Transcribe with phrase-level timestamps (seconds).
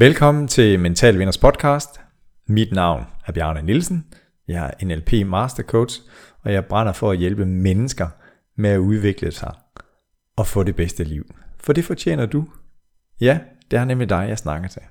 [0.00, 2.00] Velkommen til Mental Vinders podcast.
[2.46, 4.06] Mit navn er Bjarne Nielsen.
[4.48, 6.00] Jeg er NLP Master Coach,
[6.42, 8.08] og jeg brænder for at hjælpe mennesker
[8.56, 9.54] med at udvikle sig
[10.36, 11.34] og få det bedste liv.
[11.60, 12.48] For det fortjener du.
[13.20, 13.40] Ja,
[13.70, 14.82] det er nemlig dig, jeg snakker til.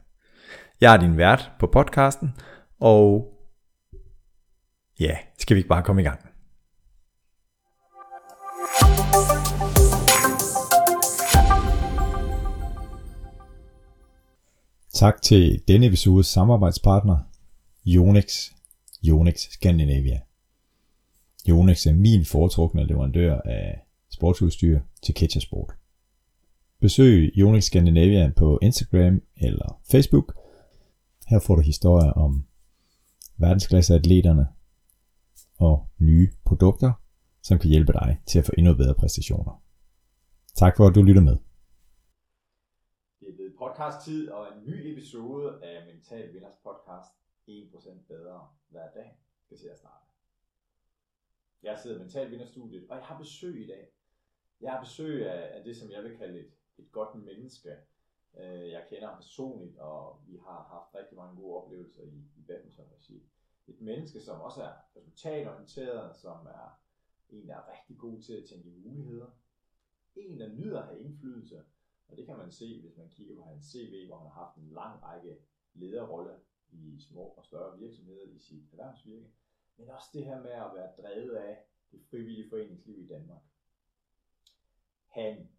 [0.82, 2.34] Jeg er din vært på podcasten,
[2.80, 3.34] og
[5.00, 6.20] ja, skal vi ikke bare komme i gang?
[14.98, 17.18] Tak til denne episodes samarbejdspartner,
[17.88, 18.52] Yonex,
[19.06, 20.20] Yonex Scandinavia.
[21.50, 23.80] Yonex er min foretrukne leverandør af
[24.10, 25.74] sportsudstyr til Ketchersport.
[26.82, 30.38] Besøg Yonex Scandinavia på Instagram eller Facebook.
[31.28, 32.46] Her får du historier om
[33.38, 34.48] verdensklasseatleterne
[35.58, 36.92] og nye produkter,
[37.44, 39.62] som kan hjælpe dig til at få endnu bedre præstationer.
[40.56, 41.38] Tak for at du lytter med
[43.78, 47.12] podcast-tid og en ny episode af Mental Vinders podcast
[47.48, 50.06] 1% bedre hver dag skal til at starte.
[51.64, 53.92] Jeg sidder i Mental Vinderstudiet, og jeg har besøg i dag.
[54.62, 57.78] Jeg har besøg af, af det, som jeg vil kalde et, et godt menneske.
[58.38, 62.42] Øh, jeg kender ham personligt, og vi har haft rigtig mange gode oplevelser i, i
[62.48, 63.30] badminton-regi.
[63.68, 66.80] Et menneske, som også er resultatorienteret, som er
[67.30, 69.28] en, der er rigtig god til at tænke muligheder.
[70.16, 71.64] En, der nyder at have indflydelse,
[72.08, 74.58] og det kan man se, hvis man kigger på hans CV, hvor han har haft
[74.58, 75.38] en lang række
[75.74, 76.38] lederroller
[76.72, 79.32] i små og større virksomheder i sit erhvervsvirke.
[79.78, 83.42] Men også det her med at være drevet af det frivillige foreningsliv i Danmark.
[85.08, 85.50] Han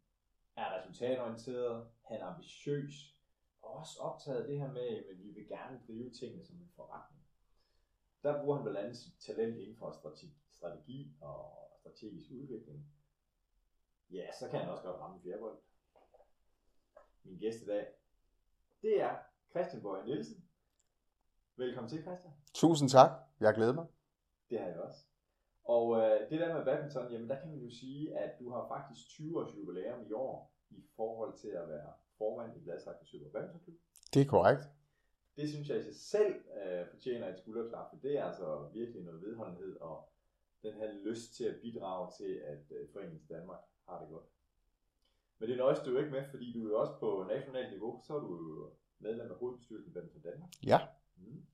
[0.57, 3.17] er resultatorienteret, han er ambitiøs,
[3.63, 6.71] og også optaget af det her med, at vi vil gerne drive tingene som en
[6.77, 7.23] forretning.
[8.23, 9.91] Der bruger han blandt andet sit talent inden for
[10.51, 12.87] strategi og strategisk udvikling.
[14.11, 15.59] Ja, så kan han også godt ramme fjerbold
[17.25, 17.87] min gæst i dag,
[18.83, 19.17] det er
[19.51, 20.45] Christian Bøje Nielsen.
[21.57, 22.33] Velkommen til, Christian.
[22.55, 23.11] Tusind tak.
[23.41, 23.87] Jeg glæder mig.
[24.51, 25.05] Det har jeg også.
[25.65, 28.69] Og øh, det der med badminton, jamen der kan man jo sige, at du har
[28.69, 33.31] faktisk 20 års jubilæum i år i forhold til at være formand i Gladsaxe Super
[33.31, 33.77] Badminton Klub.
[34.15, 34.63] Det er korrekt.
[35.37, 39.03] Det synes jeg i sig selv øh, fortjener et skulderklap, for det er altså virkelig
[39.03, 40.09] noget vedholdenhed og
[40.63, 44.25] den her lyst til at bidrage til, at øh, Foreningen Danmark har det godt.
[45.39, 48.01] Men det nøjes du jo ikke med, fordi du er jo også på nationalt niveau,
[48.07, 50.51] så er du jo medlem af hovedbestyrelsen i Badminton Danmark.
[50.67, 50.79] Ja.
[51.17, 51.47] Mm.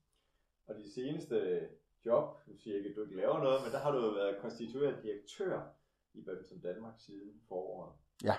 [0.67, 1.69] Og de seneste
[2.05, 4.39] job, nu siger ikke, at du ikke laver noget, men der har du jo været
[4.41, 5.63] konstitueret direktør
[6.15, 7.93] i Badminton Danmark siden foråret.
[8.25, 8.37] Ja.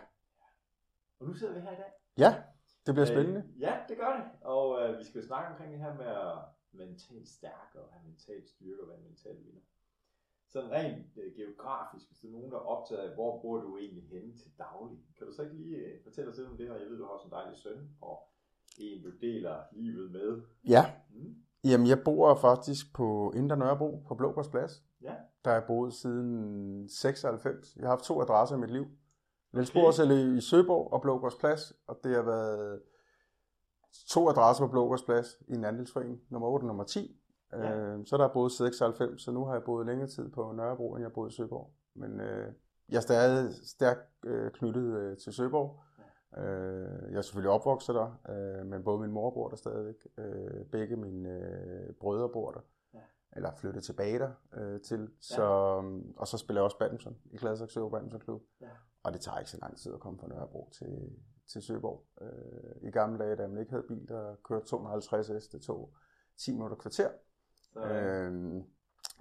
[1.20, 1.92] Og nu sidder vi her i dag.
[2.18, 2.44] Ja,
[2.86, 3.44] det bliver spændende.
[3.56, 4.48] Øh, ja, det gør det.
[4.48, 6.38] Og øh, vi skal snakke omkring det her med at
[6.72, 9.62] mentalt stærk og have mental styrke og være en mental vinder
[10.56, 13.78] sådan rent øh, geografisk, hvis der er nogen, der er optaget af, hvor bor du
[13.78, 15.00] egentlig henne til daglig?
[15.18, 17.06] Kan du så ikke lige øh, fortælle os lidt om det, og jeg ved, du
[17.06, 18.18] har sådan en dejlig søn, og
[18.78, 20.30] en, du deler livet med.
[20.76, 20.84] Ja.
[21.16, 21.36] Mm.
[21.70, 24.84] Jamen, jeg bor faktisk på Indre Nørrebro på Blågårds Plads.
[25.02, 25.16] Ja.
[25.44, 27.76] Der er jeg boet siden 96.
[27.76, 28.86] Jeg har haft to adresser i mit liv.
[29.54, 30.38] Niels okay.
[30.38, 32.82] i Søborg og Blågårds Plads, og det har været
[34.10, 37.22] to adresser på Blågårds Plads i en andelsforening, nummer 8 og nummer 10.
[37.54, 37.78] Ja.
[37.78, 40.96] Øh, så der er boet 96, så nu har jeg boet længere tid på Nørrebro,
[40.96, 41.74] end jeg boet i Søborg.
[41.96, 42.54] Men øh,
[42.90, 45.80] jeg er stadig stærkt øh, knyttet øh, til Søborg.
[46.38, 46.44] Ja.
[46.44, 49.96] Øh, jeg er selvfølgelig opvokset der, øh, men både min mor bor der stadigvæk.
[50.18, 52.62] Øh, begge mine øh, brødre bor der.
[52.94, 53.00] Ja.
[53.36, 55.00] Eller flyttet tilbage der øh, til.
[55.00, 55.08] Ja.
[55.22, 55.44] Så,
[56.18, 58.42] og så spiller jeg også badminton i Gladsaxe Søborg Badminton Klub.
[58.62, 58.70] Ja.
[59.04, 61.10] Og det tager ikke så lang tid at komme fra Nørrebro til,
[61.52, 62.06] til Søborg.
[62.22, 65.94] Øh, I gamle dage, da man ikke havde bil, der kørte 250 S, det tog
[66.38, 67.10] 10 minutter kvarter.
[67.76, 68.64] Så, øhm,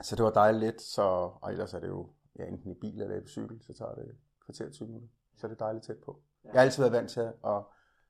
[0.02, 1.02] så det var dejligt lidt, så,
[1.40, 4.16] og ellers er det jo ja, enten i bil eller i cykel, så tager det
[4.44, 5.08] kvarter 20 minutter.
[5.36, 6.20] Så det er dejligt tæt på.
[6.44, 6.48] Ja.
[6.48, 7.62] Jeg har altid været vant til at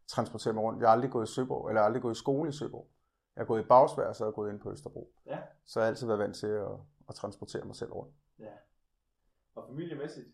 [0.07, 0.81] transportere mig rundt.
[0.81, 2.89] Jeg har aldrig gået i Søborg, eller aldrig gået i skole i Søborg.
[3.37, 5.13] Jeg har gået i Bagsvær, så har jeg gået ind på Østerbro.
[5.27, 5.39] Ja.
[5.65, 6.73] Så jeg har altid været vant til at,
[7.09, 8.15] at transportere mig selv rundt.
[8.39, 8.53] Ja.
[9.55, 10.27] Og familiemæssigt?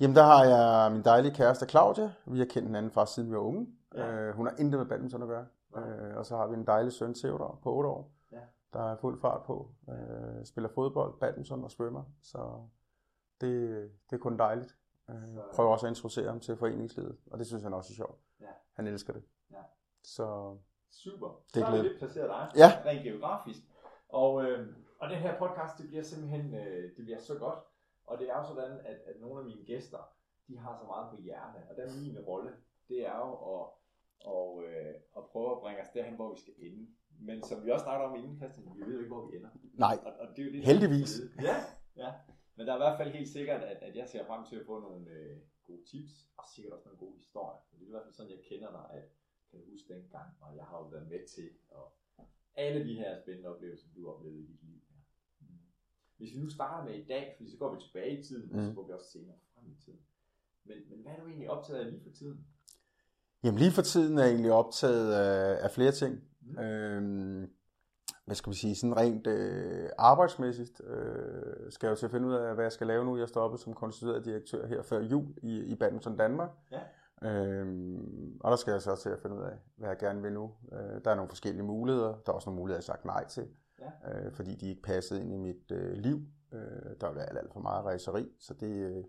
[0.00, 2.12] Jamen der har jeg min dejlige kæreste Claudia.
[2.26, 3.66] Vi har kendt hinanden fra siden vi var unge.
[3.94, 4.12] Ja.
[4.12, 5.46] Øh, hun har intet med badminton at gøre.
[5.76, 5.80] Ja.
[5.80, 8.12] Øh, og så har vi en dejlig søn, Theodor, på 8 år
[8.72, 9.70] der er fuld fart på.
[9.88, 12.68] Øh, spiller fodbold, badminton og svømmer, så
[13.40, 13.70] det,
[14.10, 14.76] det er kun dejligt.
[15.10, 15.14] Øh,
[15.54, 18.20] prøver også at introducere ham til foreningslivet, og det synes han også er sjovt.
[18.40, 18.46] Ja.
[18.72, 19.22] Han elsker det.
[19.50, 19.62] Ja.
[20.02, 20.56] Så
[20.90, 21.42] Super.
[21.54, 22.82] Det er så er lidt placeret dig, ja.
[22.84, 23.60] rent geografisk.
[24.08, 24.68] Og, øh,
[24.98, 27.58] og den her podcast, det bliver simpelthen øh, det bliver så godt.
[28.06, 29.98] Og det er jo sådan, at, at nogle af mine gæster,
[30.48, 31.58] de har så meget på hjerte.
[31.70, 32.52] Og den min rolle,
[32.88, 33.66] det er jo at,
[34.24, 36.86] og, øh, at prøve at bringe os derhen, hvor vi skal ende.
[37.28, 39.50] Men som vi også snakkede om inden, Christian, vi ved jo ikke, hvor vi ender.
[39.86, 41.12] Nej, og, og det er jo det, heldigvis.
[41.48, 41.56] Ja,
[42.02, 42.10] ja.
[42.56, 44.66] Men der er i hvert fald helt sikkert, at, at jeg ser frem til at
[44.66, 45.36] få nogle øh,
[45.66, 47.58] gode tips, og sikkert også nogle gode historier.
[47.70, 49.04] Det er i hvert fald sådan, jeg kender dig, at
[49.50, 51.86] kan jeg huske dengang, og jeg har jo været med til, og
[52.54, 54.80] alle de her spændende oplevelser, du har oplevet i dit liv.
[55.40, 55.46] Mm.
[56.16, 58.58] Hvis vi nu starter med i dag, fordi så går vi tilbage i tiden, mm.
[58.58, 58.74] og så Mm.
[58.76, 60.00] går vi også senere frem i tiden.
[60.64, 62.46] Men, men hvad er du egentlig optaget af lige for tiden?
[63.44, 66.24] Jamen lige for tiden er jeg egentlig optaget af, af flere ting.
[66.40, 66.58] Mm.
[66.58, 67.50] Øhm,
[68.26, 72.28] hvad skal vi sige, sådan rent øh, arbejdsmæssigt øh, skal jeg jo til at finde
[72.28, 73.18] ud af, hvad jeg skal lave nu.
[73.18, 76.50] Jeg stoppet som konstitueret direktør her før jul i, i Badminton Danmark.
[76.70, 76.80] Ja.
[77.28, 80.32] Øhm, og der skal jeg så til at finde ud af, hvad jeg gerne vil
[80.32, 80.52] nu.
[80.72, 82.08] Øh, der er nogle forskellige muligheder.
[82.26, 83.48] Der er også nogle muligheder, jeg har sagt nej til,
[83.80, 84.26] Ja.
[84.26, 86.20] øh, fordi de ikke passede ind i mit øh, liv.
[86.52, 86.60] Øh,
[87.00, 89.04] der var alt, alt for meget rejseri, så det øh,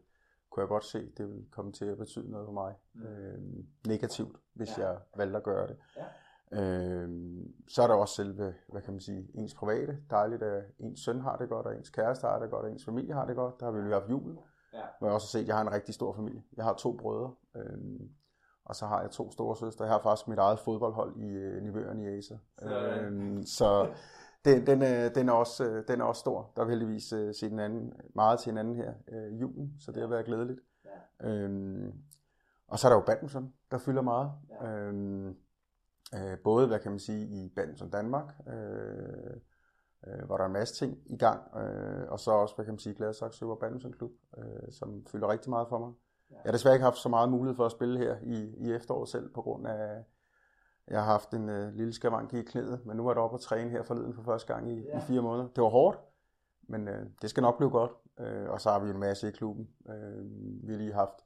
[0.49, 2.75] kunne jeg godt se, det ville komme til at betyde noget for mig.
[2.93, 3.01] Mm.
[3.03, 3.39] Øh,
[3.87, 4.87] negativt, hvis Ja.
[4.89, 5.77] jeg valgte at gøre det.
[5.97, 6.05] Ja.
[6.53, 9.97] Øhm, så er der også selve, hvad kan man sige, ens private.
[10.09, 12.85] Dejligt, at ens søn har det godt, og ens kæreste har det godt, og ens
[12.85, 13.59] familie har det godt.
[13.59, 14.39] Der har vi jo haft julen.
[14.73, 14.81] Ja.
[14.99, 16.43] Hvor jeg også har set, at jeg har en rigtig stor familie.
[16.57, 18.09] Jeg har to brødre, øhm,
[18.65, 19.85] og så har jeg to store søstre.
[19.85, 22.37] Jeg har faktisk mit eget fodboldhold i øh, Nivøren i Acer.
[22.61, 23.93] Øhm, så
[24.45, 26.51] den, den, er, den, er også, øh, den er også stor.
[26.55, 29.91] Der vil heldigvis øh, se den anden, meget til hinanden her øh, i julen, så
[29.91, 30.59] det har været glædeligt.
[31.21, 31.29] Ja.
[31.29, 31.93] Øhm,
[32.67, 34.31] og så er der jo badminton, der fylder meget.
[34.49, 34.67] Ja.
[34.67, 35.35] Øhm,
[36.15, 39.33] øh, både, hvad kan man sige, i Badminton Danmark, øh,
[40.07, 42.73] øh, hvor der er en masse ting i gang, øh, og så også, hvad kan
[42.73, 45.91] man sige, Gladsaxe Søber Badminton Klub, øh, som fylder rigtig meget for mig.
[46.31, 46.35] Ja.
[46.35, 49.09] Jeg har desværre ikke haft så meget mulighed for at spille her i, i efteråret
[49.09, 50.03] selv, på grund af,
[50.87, 53.41] jeg har haft en øh, lille skavank i knæet, men nu er jeg oppe og
[53.41, 54.97] træne her forleden for første gang i, Ja.
[54.97, 55.47] i fire måneder.
[55.47, 55.99] Det var hårdt,
[56.67, 57.91] men øh, det skal nok blive godt.
[58.19, 59.69] Øh, og så har vi en masse i klubben.
[59.89, 60.23] Øh,
[60.67, 61.25] vi har lige haft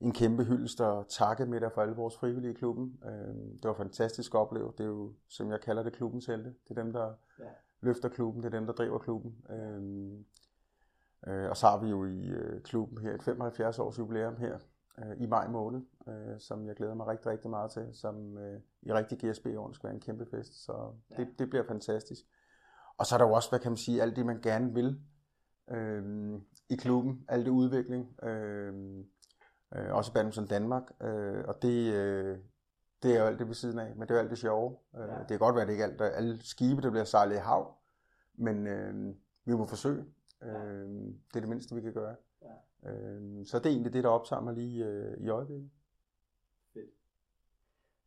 [0.00, 3.00] en kæmpe hyldest og takkemiddag for alle vores frivillige i klubben.
[3.04, 4.72] Øh, det var fantastisk at opleve.
[4.78, 6.54] Det er jo, som jeg kalder det, klubbens helte.
[6.68, 7.44] Det er dem, der Ja.
[7.80, 8.42] løfter klubben.
[8.42, 9.36] Det er dem, der driver klubben.
[9.50, 10.12] Øh,
[11.26, 14.58] øh, og så har vi jo i øh, klubben her et 75 års jubilæum her
[14.98, 15.80] øh, i maj måned,
[16.38, 18.38] som jeg glæder mig rigtig, rigtig meget til, som
[18.82, 20.64] i rigtig GSB-åren skal være en kæmpe fest.
[20.64, 21.16] Så Ja.
[21.16, 22.24] det, det bliver fantastisk.
[22.98, 25.00] Og så er der jo også, hvad kan man sige, alt det, man gerne vil
[25.70, 26.34] øh,
[26.68, 27.24] i klubben.
[27.28, 28.24] Alt det udvikling.
[28.24, 29.04] Øh,
[29.74, 30.82] øh, også Badminton Danmark.
[31.00, 32.38] Øh, og det, øh,
[33.02, 34.76] det er jo alt det ved siden af, men det er jo alt det sjove.
[34.96, 35.18] Øh, Ja.
[35.18, 37.38] Det kan godt være, at det ikke er alt, alle skibe, der bliver sejlet i
[37.38, 37.74] hav,
[38.34, 39.14] men øh,
[39.44, 40.04] vi må forsøge.
[40.42, 40.64] Ja.
[40.64, 40.88] Øh,
[41.28, 42.16] det er det mindste, vi kan gøre.
[42.42, 42.90] Ja.
[42.90, 45.70] Øh, så det er egentlig det, der optager mig lige øh, i øjeblikket.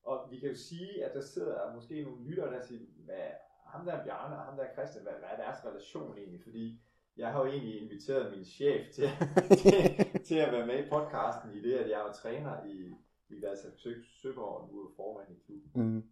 [0.04, 3.28] Og vi kan jo sige, at der sidder måske nogle lyttere, der siger, hvad,
[3.66, 6.42] ham der Bjarne og ham der Christian, hvad, hvad er deres relation egentlig?
[6.44, 6.82] Fordi
[7.20, 9.10] jeg har jo egentlig inviteret min chef til,
[9.64, 9.74] til,
[10.28, 12.76] til at være med i podcasten i det, at jeg er træner i,
[13.30, 15.70] i Gladsaxe Sø, Søborg, og nu er formand i klubben.
[15.82, 16.04] Mm.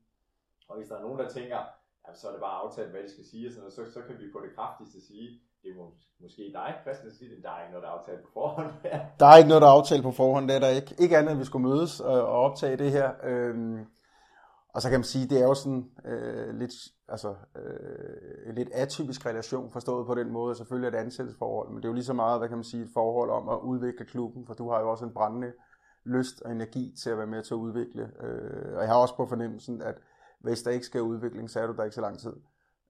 [0.70, 1.60] Og hvis der er nogen, der tænker,
[2.04, 4.02] jamen, så er det bare aftalt, hvad de skal sige, og sådan noget, så, så
[4.08, 5.28] kan vi på det kraftigste sige,
[5.64, 7.98] det er mås- måske dig, Christian, der siger, at der er ikke noget, der er
[8.00, 8.72] aftalt på forhånd.
[9.20, 10.96] Der er ikke noget, der er aftalt på forhånd, det er der ikke.
[11.00, 13.08] Ikke andet, end vi skulle mødes og, og optage det her.
[13.24, 13.86] Øhm,
[14.74, 16.74] og så kan man sige, det er jo sådan øh, lidt,
[17.10, 20.56] altså, øh, en lidt atypisk relation, forstået på den måde.
[20.56, 22.64] Selvfølgelig er det et ansættelsesforhold, men det er jo lige så meget, hvad kan man
[22.64, 25.54] sige, et forhold om at udvikle klubben, for du har jo også en brændende
[26.04, 28.12] lyst og energi til at være med til at udvikle.
[28.24, 29.96] Øh, og jeg har også på fornemmelsen, at
[30.40, 32.34] hvis der ikke skal udvikling, så er du der ikke så lang tid.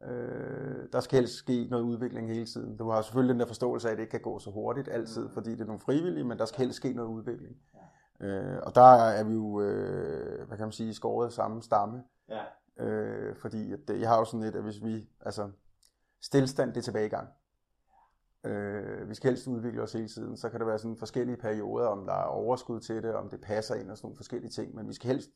[0.03, 2.77] Øh, der skal helst ske noget udvikling hele tiden.
[2.77, 5.23] Du har selvfølgelig den der forståelse af, at det ikke kan gå så hurtigt altid,
[5.23, 5.33] Mm.
[5.33, 7.55] fordi det er nogle frivillige, men der skal helst ske noget udvikling.
[8.21, 12.03] Øh, og der er vi jo, øh, hvad kan man sige, skåret af samme stamme.
[12.29, 12.41] Ja,
[12.79, 15.49] Øh, fordi at, det- jeg har jo sådan lidt, at hvis vi, altså,
[16.21, 17.27] stillstand, det er tilbagegang.
[18.43, 21.87] Øh, vi skal helst udvikle os hele tiden, så kan det være sådan forskellige perioder,
[21.87, 24.75] om der er overskud til det, om det passer ind og sådan nogle forskellige ting,
[24.75, 25.29] men vi skal helst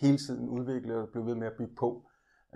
[0.00, 2.06] hele tiden udvikle og blive ved med at bygge på.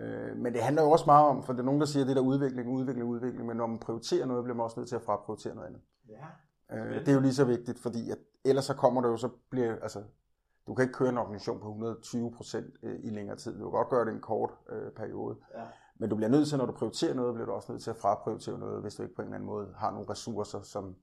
[0.00, 2.08] Øh, men det handler jo også meget om, for det er nogen, der siger, at
[2.08, 4.96] det der udvikling, udvikling, udvikling, men når man prioriterer noget, bliver man også nødt til
[4.96, 5.82] at fraprioritere noget andet.
[6.08, 6.26] ja,
[6.70, 9.28] Øh, det er jo lige så vigtigt, fordi at ellers så kommer det jo, så
[9.50, 10.02] bliver, altså,
[10.68, 13.52] du kan ikke køre en organisation på 120 procent i længere tid.
[13.58, 15.36] Du kan godt gøre det i en kort øh, periode.
[15.54, 17.90] ja, Men du bliver nødt til, når du prioriterer noget, bliver du også nødt til
[17.90, 20.96] at fraprioritere noget, hvis du ikke på en eller anden måde har nogle ressourcer, som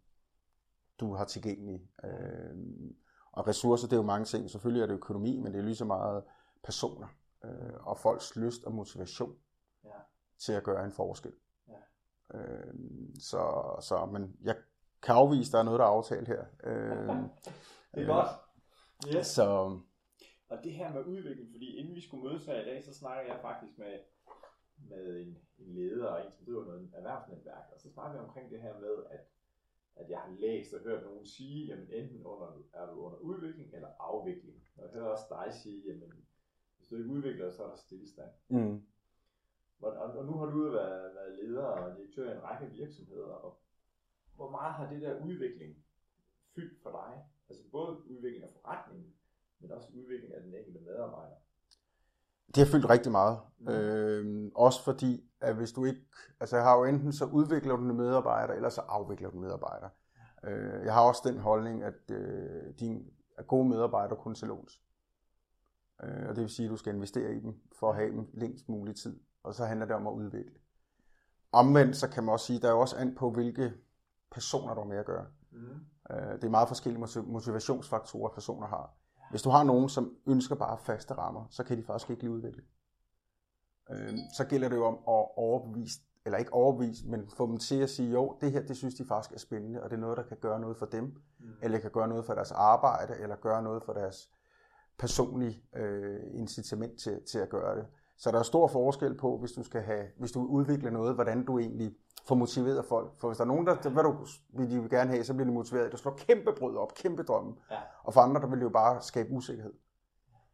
[0.99, 1.89] du har tilgængelige.
[2.03, 2.55] Øh,
[3.31, 4.49] og ressourcer, det er jo mange ting.
[4.49, 6.23] Selvfølgelig er det økonomi, men det er lige så meget
[6.63, 7.07] personer
[7.45, 9.35] øh, og folks lyst og motivation
[9.83, 9.89] Ja.
[10.39, 11.31] til at gøre en forskel.
[11.67, 12.37] Ja.
[12.39, 12.73] Øh,
[13.19, 14.55] så, så men jeg
[15.01, 16.43] kan afvise, at der er noget, der er aftalt her.
[16.63, 17.07] Øh,
[17.95, 18.27] det er godt.
[19.17, 19.27] Yes.
[19.27, 19.79] så
[20.49, 23.33] Og det her med udvikling, fordi inden vi skulle mødes her i dag, så snakker
[23.33, 23.99] jeg faktisk med,
[24.77, 28.51] med en, en leder og en, som driver noget erhvervsnetværk, og så snakker vi omkring
[28.51, 29.19] det her med, at,
[29.95, 33.73] at jeg har læst og hørt nogen sige, jamen enten under, er du under udvikling
[33.73, 34.63] eller afvikling.
[34.77, 36.11] Og jeg hører også dig sige, jamen
[36.77, 38.31] hvis du ikke udvikler, så er der stillestand.
[38.47, 38.85] mm,
[39.79, 42.75] Og, og, og nu har du jo været, været leder og direktør i en række
[42.75, 43.61] virksomheder, og
[44.35, 45.85] hvor meget har det der udvikling
[46.55, 47.25] fyldt for dig?
[47.49, 49.13] Altså både udvikling af forretningen,
[49.59, 51.35] men også udvikling af den enkelte medarbejder.
[52.47, 53.39] Det har fyldt rigtig meget.
[53.59, 53.67] Mm.
[53.67, 56.01] Øh, også fordi, at hvis du ikke...
[56.39, 59.41] Altså jeg har jo enten så udvikler du en medarbejder, eller så afvikler du en
[59.41, 59.89] medarbejder.
[60.43, 64.81] Øh, jeg har også den holdning, at øh, din at gode medarbejdere kun til låns.
[66.03, 68.27] Øh, og det vil sige, at du skal investere i dem, for at have dem
[68.33, 69.19] længst mulig tid.
[69.43, 70.53] Og så handler det om at udvikle.
[71.51, 73.73] Omvendt, så kan man også sige, at der er også an på, hvilke
[74.31, 75.27] personer du har med at gøre.
[75.51, 75.85] Mm.
[76.11, 78.93] Øh, det er meget forskellige motivationsfaktorer, personer har.
[79.29, 82.33] Hvis du har nogen, som ønsker bare faste rammer, så kan de faktisk ikke lide
[82.33, 82.67] udvikling.
[83.91, 87.81] Øh, så gælder det jo om at overbevise, eller ikke overbevise, men få dem til
[87.81, 90.17] at sige, jo, det her, det synes de faktisk er spændende, og det er noget,
[90.17, 91.45] der kan gøre noget for dem, mm.
[91.61, 94.29] eller kan gøre noget for deres arbejde, eller gøre noget for deres
[94.97, 97.87] personlige øh, incitament til, til at gøre det.
[98.17, 101.45] Så der er stor forskel på, hvis du skal have, hvis du udvikler noget, hvordan
[101.45, 101.95] du egentlig
[102.27, 103.11] får motiveret folk.
[103.17, 104.15] For hvis der er nogen, der hvad du,
[104.57, 105.91] vil de vil gerne have, så bliver de motiveret.
[105.91, 107.53] Du slår kæmpe brød op, kæmpe drømme.
[107.71, 107.77] Ja.
[108.03, 109.73] Og for andre, der vil det jo bare skabe usikkerhed.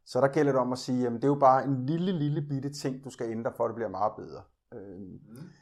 [0.05, 2.41] Så der gælder det om at sige, at det er jo bare en lille, lille
[2.41, 4.41] bitte ting, du skal ændre, for at det bliver meget bedre.
[4.73, 5.19] Øh, mm.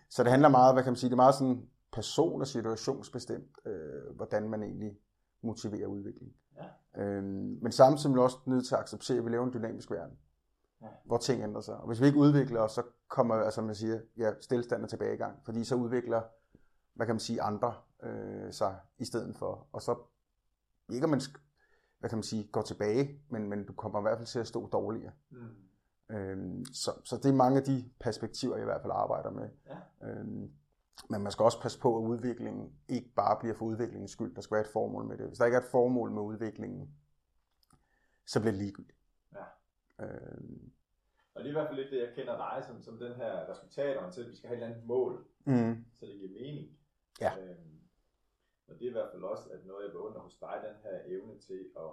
[0.09, 3.57] Så det handler meget, hvad kan man sige, det er meget sådan person- og situationsbestemt,
[3.65, 4.97] øh, hvordan man egentlig
[5.43, 6.31] motiverer udvikling.
[6.95, 7.03] Ja.
[7.03, 7.23] Øh,
[7.61, 10.17] men samtidig er vi også nødt til at acceptere, at vi lever en dynamisk verden
[10.81, 10.88] ja.
[11.05, 11.77] hvor ting ændrer sig.
[11.77, 15.39] Og hvis vi ikke udvikler os, så kommer, altså man siger, ja, stillestand og tilbagegang,
[15.45, 16.21] fordi så udvikler,
[16.93, 19.67] hvad kan man sige, andre øh, sig i stedet for.
[19.71, 19.95] Og så,
[20.93, 21.21] ikke at man,
[22.00, 24.48] hvad kan man sige, går tilbage, men, men du kommer i hvert fald til at
[24.48, 25.12] stå dårligere.
[25.29, 26.15] Mm.
[26.15, 29.50] Øhm, så, så det er mange af de perspektiver, jeg i hvert fald arbejder med.
[29.67, 30.07] Ja.
[30.07, 30.51] Øhm,
[31.09, 34.36] men man skal også passe på, at udviklingen ikke bare bliver for udviklingens skyld.
[34.36, 35.27] Der skal være et formål med det.
[35.27, 36.89] Hvis der ikke er et formål med udviklingen,
[38.25, 38.98] så bliver det ligegyldigt.
[39.99, 40.69] Øh,
[41.33, 43.49] og det er i hvert fald lidt det, jeg kender dig som, som den her
[43.49, 45.85] resultatorienteret, at vi skal have et eller andet mål, mm.
[45.93, 46.77] så det giver mening.
[47.21, 47.31] Ja.
[47.39, 47.79] Øhm,
[48.67, 50.99] og det er i hvert fald også at noget, jeg beundrer hos dig, den her
[51.05, 51.91] evne til at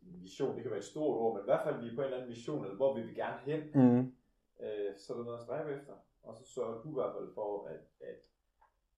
[0.00, 2.04] vision, det kan være et stort ord, men i hvert fald vi er på en
[2.04, 4.00] eller anden mission, eller hvor vi vil gerne hen, mm.
[4.64, 5.92] øh, så er der noget at stræbe efter.
[6.22, 8.22] Og så sørger du i hvert fald for, at, at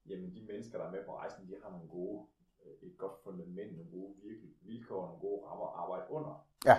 [0.07, 2.27] jamen, de mennesker, der er med på rejsen, de har nogle gode,
[2.65, 4.15] øh, et godt fundament, nogle gode
[4.61, 6.47] vilkår, nogle gode rammer at arbejde under.
[6.65, 6.77] Ja.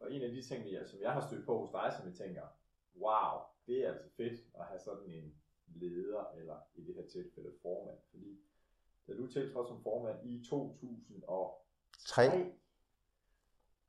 [0.00, 2.14] Og en af de ting, jeg, som jeg har stødt på hos dig, som jeg
[2.14, 2.42] tænker,
[2.96, 5.34] wow, det er altså fedt at have sådan en
[5.66, 7.98] leder, eller i det her tilfælde formand.
[8.10, 8.40] Fordi
[9.08, 12.52] da du tiltrådte som formand i 2003,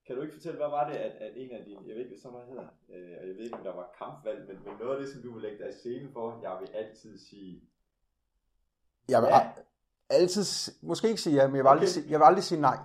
[0.06, 2.10] kan du ikke fortælle, hvad var det, at, at en af dine, jeg ved ikke,
[2.10, 4.74] hvad sådan noget hedder, øh, og jeg ved ikke, om der var kampvalg, men, men
[4.80, 7.70] noget af det, som du vil lægge dig i scenen for, jeg vil altid sige,
[9.10, 9.52] jeg vil ja.
[10.10, 11.82] altid, måske ikke sige ja, men jeg vil, okay.
[11.82, 12.78] aldrig, jeg vil aldrig sige nej.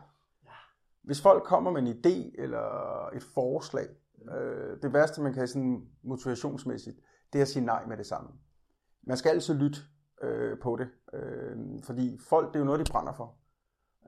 [1.10, 3.88] Hvis folk kommer med en idé eller et forslag,
[4.38, 6.96] øh, det værste, man kan sådan motivationsmæssigt,
[7.32, 8.30] det er at sige nej med det samme.
[9.02, 9.78] Man skal altid lytte
[10.22, 13.34] øh, på det, øh, fordi folk, det er jo noget, de brænder for.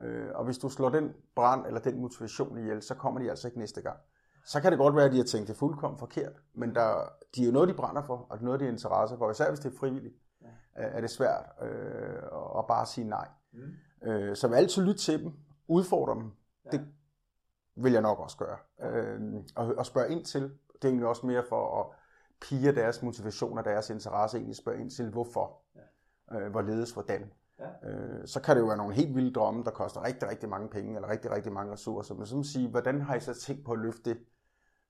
[0.03, 3.47] Øh, og hvis du slår den brand eller den motivation ihjel, så kommer de altså
[3.47, 3.97] ikke næste gang.
[4.45, 7.41] Så kan det godt være, at de har tænkt det fuldkommen forkert, men der, de
[7.41, 9.31] er jo noget, de brænder for, og det er noget, de er interesse for.
[9.31, 10.47] Især hvis det er frivilligt, ja.
[10.75, 12.23] er det svært øh,
[12.57, 13.27] at bare sige nej.
[13.53, 14.09] Mm.
[14.09, 15.33] Øh, så vil altid lytte til dem,
[15.67, 16.31] udfordre dem,
[16.65, 16.71] Ja.
[16.71, 16.87] Det
[17.75, 18.57] vil jeg nok også gøre.
[18.81, 19.21] Øh,
[19.55, 21.85] og, og spørge ind til, det er egentlig også mere for at
[22.41, 25.61] pige deres motivation og deres interesse, egentlig spørge ind til, hvorfor,
[26.31, 26.39] ja.
[26.39, 27.31] øh, hvorledes, hvordan.
[27.59, 27.89] Ja.
[27.89, 30.69] Øh, så kan det jo være nogle helt vilde drømme, der koster rigtig, rigtig mange
[30.69, 32.15] penge, eller rigtig, rigtig mange ressourcer.
[32.15, 34.19] Men så sige, hvordan har I så tænkt på at løfte det?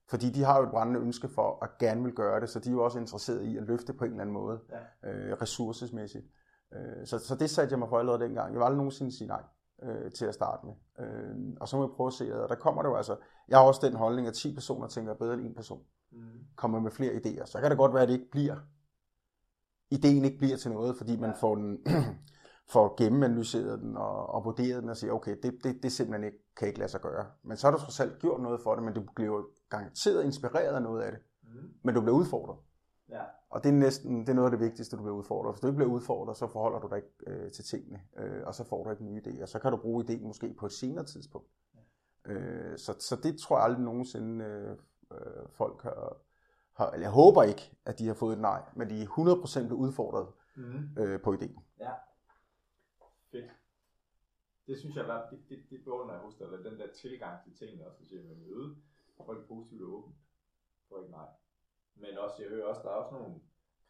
[0.10, 2.70] Fordi de har jo et brændende ønske for at gerne vil gøre det, så de
[2.70, 4.60] er jo også interesserede i at løfte på en eller anden måde,
[5.04, 5.10] ja.
[5.10, 6.26] øh, ressourcesmæssigt.
[6.74, 8.54] Øh, så, så det satte jeg mig for allerede dengang.
[8.54, 9.44] Jeg vil aldrig nogensinde sige nej
[9.84, 10.74] øh, til at starte med.
[11.00, 13.16] Øh, og så må vi prøve at se, og der kommer det jo altså,
[13.48, 15.84] jeg har også den holdning, at 10 personer tænker bedre end en person.
[16.12, 16.20] Mm.
[16.56, 17.46] Kommer med flere idéer.
[17.46, 18.56] Så kan det godt være, at det ikke bliver,
[19.92, 21.86] ideen ikke bliver til noget, fordi man får den,
[22.74, 26.38] får gennemanalyseret den og, og vurderet den og siger, okay, det, det, det simpelthen ikke,
[26.58, 27.26] kan ikke lade sig gøre.
[27.44, 30.76] Men så har du trods alt gjort noget for det, men du bliver garanteret inspireret
[30.76, 31.22] af noget af det.
[31.44, 31.70] Mm.
[31.84, 32.58] Men du bliver udfordret.
[33.10, 33.24] Ja.
[33.50, 35.54] Og det er næsten det er noget af det vigtigste, du bliver udfordret.
[35.54, 38.56] Hvis du ikke bliver udfordret, så forholder du dig ikke øh, til tingene, øh, og
[38.56, 39.46] så får du ikke nye idéer.
[39.46, 41.48] Så kan du bruge idéen måske på et senere tidspunkt.
[42.26, 42.32] Ja.
[42.32, 44.78] Øh, så, så det tror jeg aldrig nogensinde øh,
[45.12, 46.18] øh, folk har,
[46.74, 49.68] har, eller jeg håber ikke, at de har fået et nej, men de er 100%
[49.68, 50.98] blevet udfordret mm.
[50.98, 51.62] øh, på idéen.
[51.80, 51.94] Ja,
[53.32, 53.52] fedt.
[54.68, 57.56] Det synes jeg, var, det, det, det beundrer jeg hos dig, den der tilgang til
[57.56, 58.76] tingene, også at at møde
[59.26, 60.16] folk positivt og åbent,
[60.90, 61.28] for ikke nej.
[61.96, 63.34] Men også, jeg hører også, der er også nogle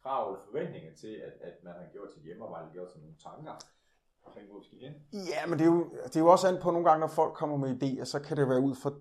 [0.02, 3.54] krav eller forventninger til, at, at man har gjort sit hjemmearbejde, gjort sig nogle tanker
[4.26, 4.94] omkring, hvor vi skal hen.
[5.12, 7.34] Ja, men det er, jo, det er jo også an på nogle gange, når folk
[7.34, 8.92] kommer med idéer, så kan det være ud fra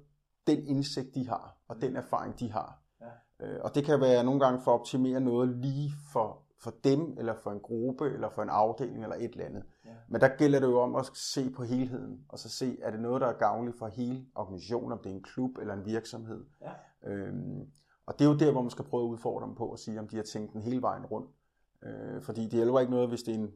[0.48, 2.80] den indsigt, de har, og den erfaring, de har.
[3.02, 3.46] Ja.
[3.46, 7.18] Øh, og det kan være nogle gange for at optimere noget lige for, for dem,
[7.18, 9.64] eller for en gruppe, eller for en afdeling, eller et eller andet.
[9.86, 9.90] Ja.
[10.08, 13.00] Men der gælder det jo om at se på helheden, og så se, er det
[13.00, 16.46] noget, der er gavnligt for hele organisationen, om det er en klub eller en virksomhed.
[16.62, 16.72] Ja
[17.06, 17.43] Øhm,
[18.06, 20.00] og det er jo der, hvor man skal prøve at udfordre dem på at sige,
[20.00, 21.30] om de har tænkt den hele vejen rundt.
[21.84, 23.54] Øh, fordi det hjælper ikke noget, hvis det er en,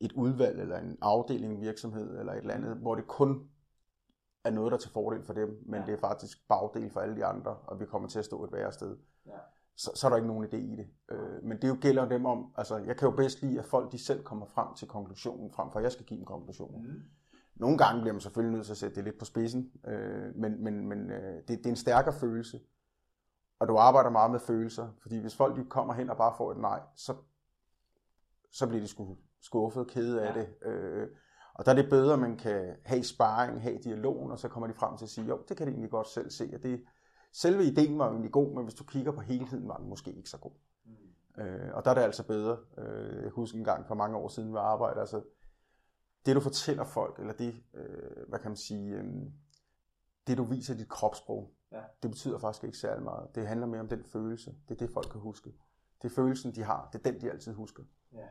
[0.00, 3.48] et udvalg eller en afdeling, virksomhed eller et eller andet, hvor det kun
[4.44, 5.86] er noget, der er til fordel for dem, men ja.
[5.86, 8.52] det er faktisk bagdel for alle de andre, og vi kommer til at stå et
[8.52, 8.96] værre sted.
[9.26, 9.32] Ja.
[9.76, 10.88] Så, så er der ikke nogen idé i det.
[11.10, 13.92] Øh, men det jo gælder dem om, altså jeg kan jo bedst lide, at folk
[13.92, 16.86] de selv kommer frem til konklusionen, frem for at jeg skal give en konklusion.
[16.86, 17.02] Mm.
[17.54, 20.64] Nogle gange bliver man selvfølgelig nødt til at sætte det lidt på spidsen, øh, men,
[20.64, 22.60] men, men øh, det, det er en stærkere følelse,
[23.60, 26.52] og du arbejder meget med følelser, fordi hvis folk de kommer hen og bare får
[26.52, 27.14] et nej, så,
[28.52, 30.40] så bliver de sgu, skuffet, kede af ja.
[30.40, 30.48] det.
[30.62, 31.08] Øh,
[31.54, 34.66] og der er det bedre, at man kan have sparring, have dialogen, og så kommer
[34.66, 36.84] de frem til at sige, jo, det kan de egentlig godt selv se, at det,
[37.32, 40.30] selve ideen var egentlig god, men hvis du kigger på helheden, var den måske ikke
[40.30, 40.52] så god.
[40.84, 41.42] Mm.
[41.42, 42.58] Øh, og der er det altså bedre.
[42.78, 45.22] Øh, jeg husker en gang for mange år siden, vi arbejdede, altså
[46.26, 49.04] det du fortæller folk, eller det, øh, hvad kan man sige, øh,
[50.26, 51.82] det du viser dit kropssprog, ja.
[52.02, 53.34] det betyder faktisk ikke særlig meget.
[53.34, 54.54] Det handler mere om den følelse.
[54.68, 55.54] Det er det, folk kan huske.
[56.02, 56.88] Det er følelsen, de har.
[56.92, 57.82] Det er den, de altid husker.
[58.12, 58.28] Ja.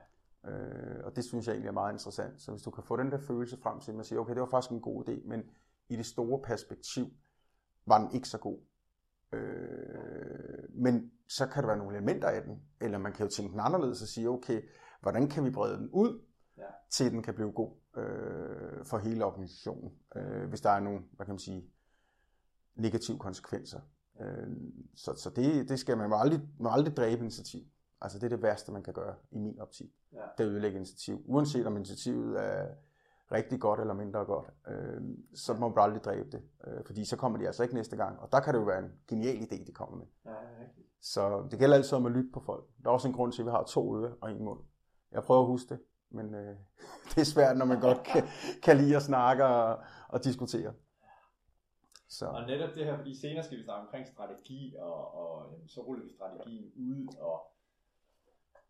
[0.49, 2.41] Øh, og det synes jeg egentlig er meget interessant.
[2.41, 4.41] Så hvis du kan få den der følelse frem til, at man siger, okay, det
[4.41, 5.43] var faktisk en god idé, men
[5.89, 7.05] i det store perspektiv
[7.85, 8.59] var den ikke så god.
[9.31, 13.51] Øh, men så kan der være nogle elementer af den, eller man kan jo tænke
[13.51, 14.61] den anderledes og sige, okay,
[15.01, 16.21] hvordan kan vi brede den ud,
[16.57, 16.63] ja.
[16.91, 21.25] til den kan blive god øh, for hele organisationen, øh, hvis der er nogle, hvad
[21.25, 21.72] kan man sige,
[22.75, 23.79] negative konsekvenser.
[24.21, 24.47] Øh,
[24.95, 27.61] så så det, det skal man må aldrig, må aldrig dræbe initiativ.
[28.01, 29.89] Altså det er det værste, man kan gøre i min optik.
[30.13, 30.17] Ja.
[30.17, 31.21] Det er at ødelægge initiativ.
[31.25, 32.67] Uanset om initiativet er
[33.31, 35.01] rigtig godt eller mindre godt, øh,
[35.35, 36.41] så må man aldrig dræbe det.
[36.67, 38.19] Øh, fordi så kommer de altså ikke næste gang.
[38.19, 40.05] Og der kan det jo være en genial idé, de kommer med.
[40.25, 40.87] Ja, rigtigt.
[41.01, 42.65] Så det gælder altid om at lytte på folk.
[42.83, 44.59] Der er også en grund til, at vi har to ører og en mund.
[45.11, 45.79] Jeg prøver at huske det,
[46.11, 46.55] men øh,
[47.09, 48.23] det er svært, når man godt kan,
[48.63, 50.73] kan lide at snakke og, og diskutere.
[52.17, 52.25] Så.
[52.27, 55.81] Og netop det her, fordi senere skal vi snakke omkring strategi, og, og jamen, så
[55.81, 57.37] ruller vi strategien ud, og,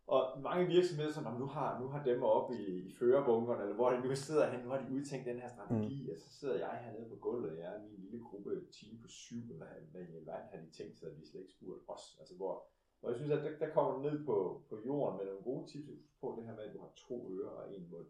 [0.06, 3.90] og mange virksomheder, som nu har, nu har dem oppe i, i førerbunkerne, eller hvor
[3.90, 6.10] de nu sidder hen, nu har de udtænkt den her strategi, mm.
[6.12, 9.08] og så sidder jeg hernede på gulvet, og jeg er min lille gruppe, team på
[9.08, 12.16] syv, hvad, hvad i verden har de tænkt sig, at de slet ikke spurgt os,
[12.20, 12.54] altså hvor,
[13.00, 14.36] hvor jeg synes, at der, der kommer ned på,
[14.68, 15.88] på jorden med nogle gode tips
[16.20, 18.06] på det her med, at du har to ører og en mund.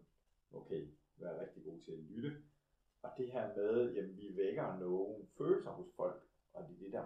[0.53, 0.81] Okay,
[1.17, 2.31] vær rigtig god til at lytte,
[3.05, 6.91] og det her med, at vi vækker nogle følelser hos folk, og det er det
[6.91, 7.05] der,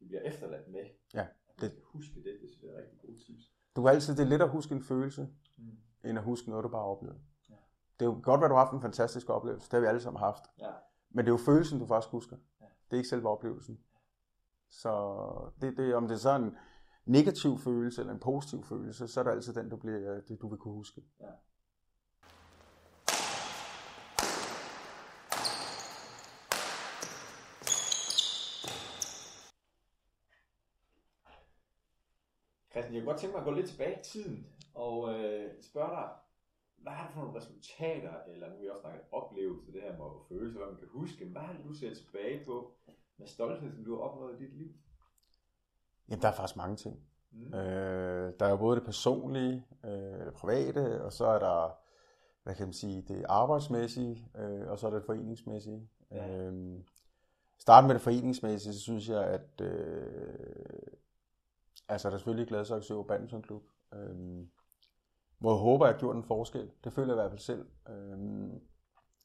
[0.00, 0.84] de bliver efterladt med.
[1.14, 1.26] Ja.
[1.60, 3.52] Det, skal huske det, det synes jeg er rigtig gode tips.
[3.76, 5.78] Du kan altid, det er let at huske en følelse, mm.
[6.04, 7.20] end at huske noget, du bare oplevede.
[7.50, 7.54] Ja.
[8.00, 9.66] Det er jo godt, at du har haft en fantastisk oplevelse.
[9.66, 10.44] Det har vi alle sammen haft.
[10.60, 10.70] Ja.
[11.10, 12.36] Men det er jo følelsen, du faktisk husker.
[12.60, 12.66] Ja.
[12.66, 13.80] Det er ikke selve oplevelsen.
[14.68, 14.92] Så
[15.60, 16.56] det, det, om det er sådan en
[17.04, 20.48] negativ følelse eller en positiv følelse, så er det altid den, du, bliver, det, du
[20.48, 21.02] vil kunne huske.
[21.20, 21.26] Ja.
[32.70, 35.90] Christian, jeg kunne godt tænke mig at gå lidt tilbage i tiden og øh, spørge
[35.90, 36.08] dig,
[36.82, 40.10] hvad har du for nogle resultater, eller nu vi også snakket oplevelser, det her med
[40.28, 42.72] følelser, hvad man kan huske, hvad har du set tilbage på
[43.18, 44.72] med stolthed, som du har opnået i dit liv?
[46.08, 47.00] Jamen, der er faktisk mange ting.
[47.30, 47.54] Mm.
[47.54, 51.78] Øh, der er jo både det personlige, øh, det private, og så er der,
[52.42, 55.88] hvad kan man sige, det arbejdsmæssige, øh, og så er det foreningsmæssige.
[56.10, 56.36] Ja.
[56.36, 56.80] Øh,
[57.58, 60.97] starte med det foreningsmæssige, så synes jeg, at øh,
[61.88, 63.62] Altså, der er selvfølgelig Gladsaxe Badmintonklub,
[63.94, 64.50] øhm,
[65.38, 66.70] hvor jeg håber, at jeg har gjort en forskel.
[66.84, 67.66] Det føler jeg i hvert fald selv.
[67.88, 68.60] Øhm,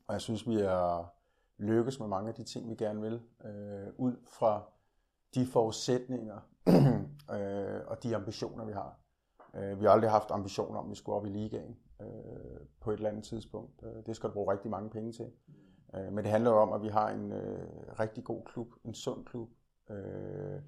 [0.08, 1.14] og jeg synes, vi er
[1.58, 4.64] lykkes med mange af de ting, vi gerne vil, øh, ud fra
[5.36, 6.40] de forudsætninger
[7.38, 9.00] øh, og de ambitioner, vi har.
[9.56, 12.92] Øh, vi har aldrig haft ambitioner om, at vi skulle op i ligaen øh, på
[12.92, 13.84] et eller andet tidspunkt.
[13.84, 15.32] Øh, det skal du bruge rigtig mange penge til.
[15.96, 17.68] Øh, men det handler jo om, at vi har en øh,
[18.00, 19.50] rigtig god klub, en sund klub,
[19.90, 20.62] øh,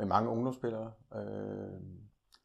[0.00, 1.80] med mange ungdomsspillere, øh,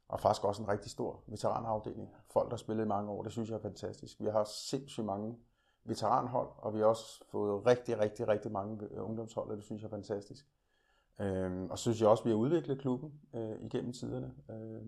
[0.08, 2.10] og faktisk også en rigtig stor veteranafdeling.
[2.30, 4.20] Folk, der har spillet i mange år, det synes jeg er fantastisk.
[4.20, 5.38] Vi har sindssygt mange
[5.84, 9.82] veteranhold, og vi har også fået rigtig, rigtig, rigtig mange øh, ungdomshold, og det synes
[9.82, 10.46] jeg er fantastisk.
[11.20, 14.34] Øh, og så synes jeg også, at vi har udviklet klubben øh, igennem tiderne.
[14.50, 14.82] Øh,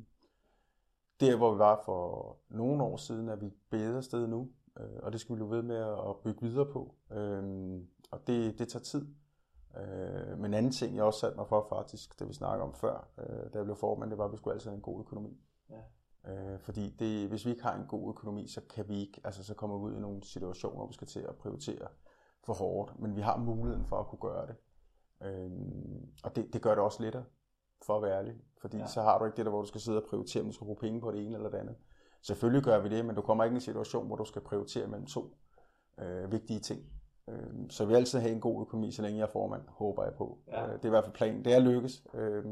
[1.19, 4.49] der, hvor vi var for nogle år siden, er vi et bedre sted nu,
[4.79, 5.77] øh, og det skal vi blive ved med
[6.09, 6.95] at bygge videre på.
[7.11, 7.43] Øh,
[8.11, 9.07] og det, det tager tid.
[9.77, 12.73] Øh, men en anden ting, jeg også satte mig for faktisk, det vi snakker om
[12.73, 14.99] før, øh, da jeg blev formand, det var, at vi skulle altid have en god
[14.99, 15.37] økonomi.
[15.69, 15.81] Ja.
[16.31, 19.43] Øh, fordi det, hvis vi ikke har en god økonomi, så kan vi ikke, altså
[19.43, 21.87] så kommer vi ud i nogle situationer, hvor vi skal til at prioritere
[22.45, 24.55] for hårdt, men vi har muligheden for at kunne gøre det.
[25.21, 25.51] Øh,
[26.23, 27.25] og det, det gør det også lettere,
[27.85, 28.35] for at være ærlig.
[28.61, 28.87] Fordi ja.
[28.87, 30.65] så har du ikke det der, hvor du skal sidde og prioritere, om du skal
[30.65, 31.75] bruge penge på det ene eller det andet.
[32.21, 34.87] Selvfølgelig gør vi det, men du kommer ikke i en situation, hvor du skal prioritere
[34.87, 35.37] mellem to
[35.99, 36.81] øh, vigtige ting.
[37.29, 40.13] Øh, så vi altid have en god økonomi, så længe jeg er formand, håber jeg
[40.13, 40.37] på.
[40.47, 40.67] Ja.
[40.67, 41.45] Øh, det er i hvert fald planen.
[41.45, 42.45] Det er lykkes, øh,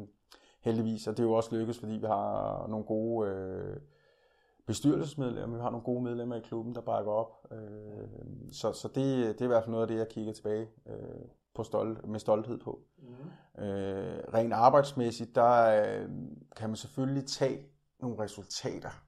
[0.61, 3.77] heldigvis, og det er jo også lykkes, fordi vi har nogle gode øh,
[4.65, 7.47] bestyrelsesmedlemmer, vi har nogle gode medlemmer i klubben, der bakker op.
[7.51, 8.07] Øh,
[8.51, 11.25] så så det, det er i hvert fald noget af det, jeg kigger tilbage øh,
[11.55, 12.79] på stolt, med stolthed på.
[12.97, 13.63] Mm.
[13.63, 16.09] Øh, rent arbejdsmæssigt, der øh,
[16.55, 17.65] kan man selvfølgelig tage
[17.99, 19.03] nogle resultater,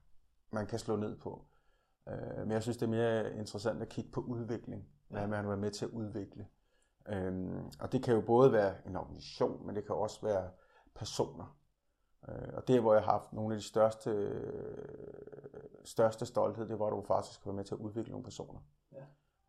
[0.52, 1.44] man kan slå ned på.
[2.08, 4.88] Øh, men jeg synes, det er mere interessant at kigge på udvikling.
[5.08, 6.46] Hvad man har været med til at udvikle.
[7.08, 10.50] Øh, og det kan jo både være en organisation, men det kan også være
[10.94, 11.58] personer.
[12.28, 16.78] Øh, og det, hvor jeg har haft nogle af de største, øh, største stolthed, det
[16.78, 18.60] var, at du faktisk været med til at udvikle nogle personer.
[18.92, 19.04] Ja.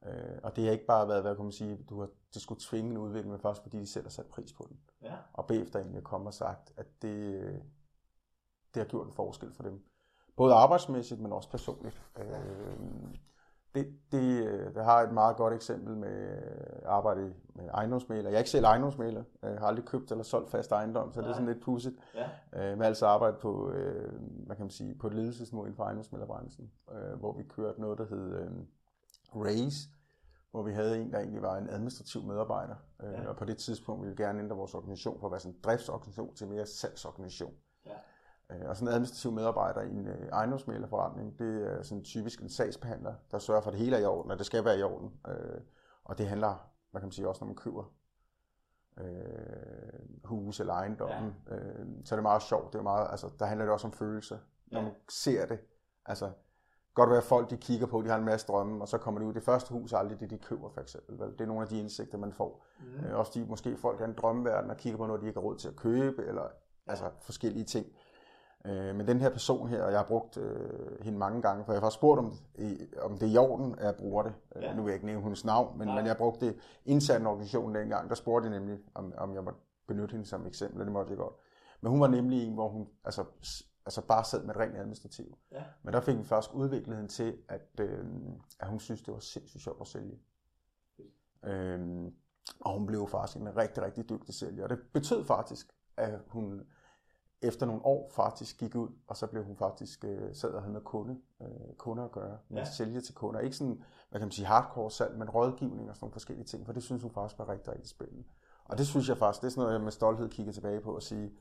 [0.06, 2.62] Øh, og det har ikke bare været, hvad kan man sige, du har, det skulle
[2.62, 4.80] tvinge en udvikling, men faktisk fordi de selv har sat pris på den.
[5.02, 5.16] Ja.
[5.34, 7.44] Og bagefter egentlig komme og sagt, at det,
[8.74, 9.86] det har gjort en forskel for dem.
[10.38, 12.02] Både arbejdsmæssigt, men også personligt.
[12.18, 12.80] Øh,
[13.76, 16.42] det, det, det har et meget godt eksempel med
[16.86, 18.30] arbejde med ejendomsmæler.
[18.30, 19.24] Jeg er ikke selv ejendomsmæler.
[19.44, 21.28] Jeg har aldrig købt eller solgt fast ejendom, så Nej.
[21.28, 21.96] det er sådan lidt pudsigt.
[22.16, 22.30] Ja.
[22.72, 24.14] Øh, men altså arbejde på, øh,
[24.46, 27.98] hvad kan man sige, på et ledelsesniveau inden for ejendomsmælerbranchen, øh, hvor vi kørte noget,
[27.98, 28.52] der hed øh,
[29.36, 29.90] RAISE,
[30.52, 32.76] hvor vi havde en, der egentlig var en administrativ medarbejder.
[33.04, 33.28] Øh, Ja.
[33.28, 35.60] Og på det tidspunkt ville vi gerne ændre vores organisation fra at være sådan en
[35.64, 37.54] driftsorganisation til mere salgsorganisation.
[38.50, 38.56] Ja.
[38.64, 42.50] Øh, Og sådan en administrativ medarbejder i en øh, ejendomsmælerforretning, det er sådan typisk en
[42.50, 44.84] sagsbehandler, der sørger for, at det hele er i orden, og det skal være i
[44.84, 45.12] orden.
[45.28, 45.62] Øh,
[46.04, 47.94] Og det handler, hvad kan man sige, også når man køber
[48.98, 51.36] øh, hus eller ejendommen.
[51.50, 51.56] Ja.
[51.56, 52.74] Øh, så er det meget sjovt.
[52.74, 54.38] Det er meget, altså, der handler det også om følelser.
[54.72, 54.86] Når Ja.
[54.86, 55.60] man ser det.
[56.06, 56.32] Altså,
[56.94, 59.20] godt være, at folk de kigger på, de har en masse drømme, og så kommer
[59.22, 59.34] de ud.
[59.34, 61.20] Det første hus er aldrig det, de køber, for eksempel.
[61.20, 61.32] Vel?
[61.32, 62.66] Det er nogle af de indsigter, man får.
[62.80, 63.06] Mm.
[63.06, 65.46] Øh, også de, måske folk er en drømmeverden og kigger på noget, de ikke har
[65.48, 66.48] råd til at købe, eller
[66.88, 67.86] altså forskellige ting.
[68.66, 71.74] Øh, men den her person her, og jeg har brugt øh, hende mange gange, for
[71.74, 74.34] jeg har faktisk spurgt, om, i, om det er i orden, at jeg bruger det.
[74.56, 74.62] Ja.
[74.62, 74.76] Ja.
[74.76, 75.96] Nu vil jeg ikke nævne hendes navn, men, Nej.
[75.96, 78.10] men jeg brugte det internt organisationen dengang.
[78.10, 81.10] Der spurgte jeg nemlig, om, om jeg måtte benytte hende som eksempel, og det måtte
[81.10, 81.34] jeg godt.
[81.82, 83.24] Men hun var nemlig en, hvor hun altså,
[83.86, 85.38] altså bare sad med et rent administrativ.
[85.52, 85.64] Ja.
[85.84, 88.06] Men der fik vi først udviklet hende til, at, øh,
[88.60, 90.20] at hun synes, det var sindssygt sjovt at sælge.
[91.44, 92.14] Øhm,
[92.62, 94.64] og hun blev faktisk en rigtig, rigtig dygtig sælger.
[94.64, 96.62] Og det betød faktisk, at hun
[97.42, 100.74] efter nogle år faktisk gik ud, og så blev hun faktisk øh, sad og havde
[100.74, 102.62] med kunde, øh, kunder at gøre, med Ja.
[102.62, 103.40] at sælge til kunder.
[103.40, 106.66] Ikke sådan, hvad kan man sige, hardcore salg, men rådgivning og sådan nogle forskellige ting,
[106.66, 108.24] for det synes hun faktisk var rigtig, rigtig spændende.
[108.66, 110.96] Og det synes jeg faktisk, det er sådan noget, jeg med stolthed kigger tilbage på
[110.96, 111.32] og sige,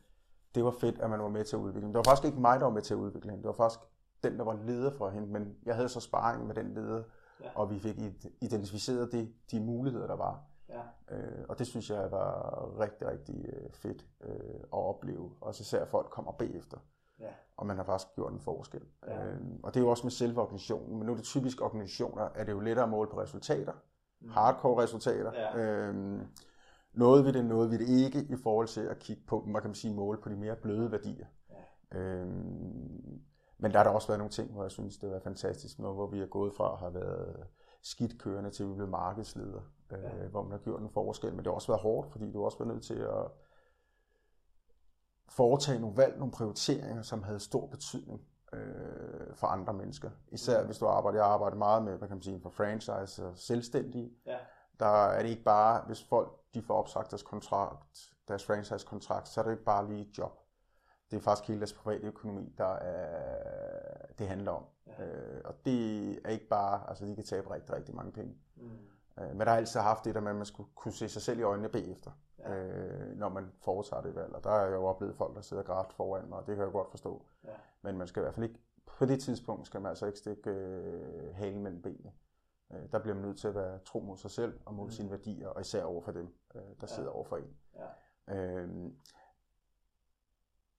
[0.54, 1.92] det var fedt, at man var med til at udvikle hende.
[1.92, 3.42] Det var faktisk ikke mig, der var med til at udvikle hende.
[3.42, 3.80] Det var faktisk
[4.24, 7.02] den, der var leder for hende, men jeg havde så sparring med den leder,
[7.40, 7.48] Ja.
[7.54, 10.40] og vi fik id- identificeret de, de muligheder, der var.
[10.68, 11.16] Ja.
[11.16, 15.32] Øh, og det synes jeg var rigtig, rigtig øh, fedt øh, at opleve.
[15.40, 16.78] Også især at folk kommer bagefter.
[17.20, 17.30] Ja.
[17.56, 18.82] Og man har faktisk gjort en forskel.
[19.06, 19.26] Ja.
[19.26, 20.98] Øh, og det er jo også med selve organisationen.
[20.98, 23.72] Men nu er det typisk organisationer, er det jo lettere at måle på resultater.
[24.20, 24.30] Mm.
[24.30, 25.32] Hardcore resultater.
[25.32, 25.58] Ja.
[25.58, 26.20] Øh,
[26.92, 29.70] noget vi det, noget vi det ikke i forhold til at kigge på, hvad kan
[29.70, 31.26] man sige, måle på de mere bløde værdier.
[31.92, 31.98] Ja.
[31.98, 33.20] Øhm,
[33.58, 35.96] men der har der også været nogle ting, hvor jeg synes, det var fantastisk, noget,
[35.96, 37.46] hvor vi er gået fra at have været
[37.82, 39.60] skidt kørende til at vi blev markedsleder,
[39.92, 40.28] øh, Ja.
[40.28, 41.30] hvor man har gjort en forskel.
[41.30, 43.30] Men det har også været hårdt, fordi du har også været nødt til at
[45.28, 48.20] foretage nogle valg, nogle prioriteringer, som havde stor betydning
[48.52, 50.10] øh, for andre mennesker.
[50.28, 53.38] Især hvis du arbejder, jeg arbejder meget med, hvad kan man sige, for franchise og
[53.38, 54.12] selvstændige.
[54.26, 54.38] Ja.
[54.80, 59.40] Der er det ikke bare, hvis folk de får opsagt deres kontrakt, deres franchise-kontrakt, så
[59.40, 60.38] er det ikke bare lige et job.
[61.10, 64.64] Det er faktisk hele deres private økonomi, der er, det handler om.
[64.86, 65.04] Ja.
[65.06, 68.34] Øh, og det er ikke bare, altså de kan tabe rigtig, rigtig mange penge.
[68.56, 68.70] Mm.
[69.20, 71.22] Øh, men der har altid haft det der med, at man skulle kunne se sig
[71.22, 72.54] selv i øjnene bagefter, Ja.
[72.54, 74.34] øh, når man foretager det valg.
[74.34, 76.64] Og der har jeg jo oplevet folk, der sidder grædt foran mig, og det kan
[76.64, 77.22] jeg godt forstå.
[77.44, 77.50] Ja.
[77.82, 80.50] Men man skal i hvert fald ikke, på det tidspunkt skal man altså ikke stikke
[80.50, 82.12] øh, halen mellem benene.
[82.72, 84.90] Øh, der bliver man nødt til at være tro mod sig selv og mod Mm.
[84.90, 86.86] sine værdier, og især over for dem, øh, der Ja.
[86.86, 87.56] sidder over for en.
[87.76, 88.34] Ja.
[88.36, 88.96] Øhm,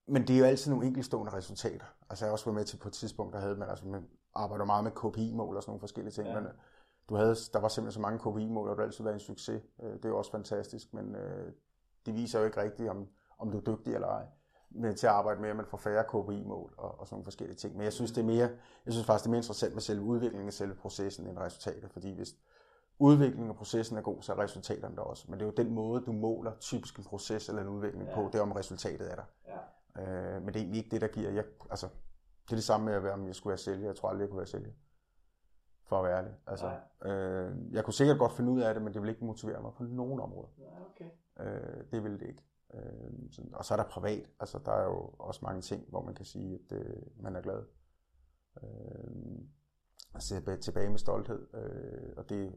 [0.06, 1.86] men det er jo altid nogle enkeltstående resultater.
[2.10, 4.08] Altså jeg har også været med til på et tidspunkt, der havde man, altså man
[4.34, 6.34] arbejder meget med KPI-mål og sådan nogle forskellige ting, Ja.
[6.34, 6.54] men øh,
[7.10, 9.62] du havde, der var simpelthen så mange KPI-mål, og du har altid været en succes.
[9.82, 11.52] Øh, Det er jo også fantastisk, men øh,
[12.06, 14.24] det viser jo ikke rigtigt, om, om du er dygtig eller ej.
[14.70, 17.56] Men til at arbejde med, at man får færre KPI-mål og, og sådan nogle forskellige
[17.56, 17.76] ting.
[17.76, 18.48] Men jeg synes, det er mere,
[18.86, 21.90] jeg synes faktisk, det er mere interessant med selve udviklingen af selve processen end resultatet,
[21.90, 22.36] fordi hvis
[22.98, 25.24] udviklingen og processen er god, så er resultaterne der også.
[25.28, 28.14] Men det er jo den måde, du måler typisk en proces eller en udvikling Ja.
[28.14, 29.24] på, det er om resultatet er der.
[29.96, 30.34] Ja.
[30.36, 31.30] Øh, men det er egentlig ikke det, der giver...
[31.30, 31.86] Jeg, altså,
[32.44, 33.86] det er det samme med, at være, om jeg skulle være sælger.
[33.86, 34.72] Jeg tror aldrig, jeg kunne være sælger.
[35.90, 36.34] For at være ærlig.
[36.46, 36.66] Altså,
[37.04, 39.72] øh, jeg kunne sikkert godt finde ud af det, men det vil ikke motivere mig
[39.76, 40.48] på nogen områder.
[40.58, 41.10] Ja, okay.
[41.40, 42.42] Øh, det vil det ikke.
[42.74, 44.26] Øh, sådan, og så er der privat.
[44.40, 47.40] Altså, der er jo også mange ting, hvor man kan sige, at øh, man er
[47.40, 47.62] glad.
[48.62, 49.10] Øh,
[50.18, 51.46] se tilbage med stolthed.
[51.54, 52.54] Øh, og det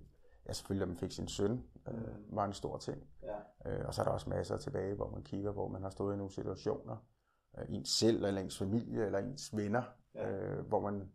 [0.48, 2.36] ja, selvfølgelig, at man fik sin søn, øh, Mm.
[2.36, 3.04] var en stor ting.
[3.24, 3.72] Ja.
[3.72, 6.14] Øh, og så er der også masser tilbage, hvor man kigger, hvor man har stået
[6.14, 6.98] i nogle situationer,
[7.58, 9.84] øh, ens selv, eller ens familie, eller ens venner,
[10.16, 10.32] Ja.
[10.32, 11.12] øh, hvor man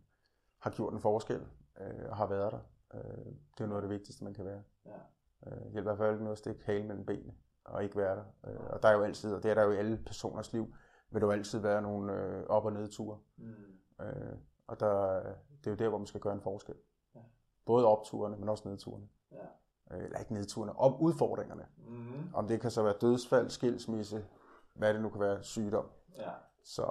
[0.59, 1.47] har gjort en forskel,
[1.79, 2.59] øh, og har været der.
[2.93, 3.25] Øh,
[3.57, 4.63] det er noget af det vigtigste, man kan være.
[4.85, 4.99] Ja.
[5.47, 8.15] Øh, hjælper i hvert fald ikke noget at stikke halen mellem benene, og ikke være
[8.15, 8.25] der.
[8.47, 10.73] Øh, og der er jo altid, og det er der jo i alle personers liv,
[11.09, 13.19] vil der jo altid være nogle øh, op- og nedture.
[13.37, 13.53] Mm.
[14.01, 14.37] Øh,
[14.67, 15.19] og der,
[15.59, 16.75] det er jo der, hvor man skal gøre en forskel.
[17.15, 17.19] Ja.
[17.65, 19.07] Både opturene, men også nedturene.
[19.31, 19.97] Ja.
[19.97, 21.65] Øh, eller ikke nedturene, op udfordringerne.
[21.77, 22.33] Mm.
[22.33, 24.25] Om det kan så være dødsfald, skilsmisse,
[24.73, 25.89] hvad det nu kan være, sygdom.
[26.17, 26.31] Ja.
[26.63, 26.85] Så,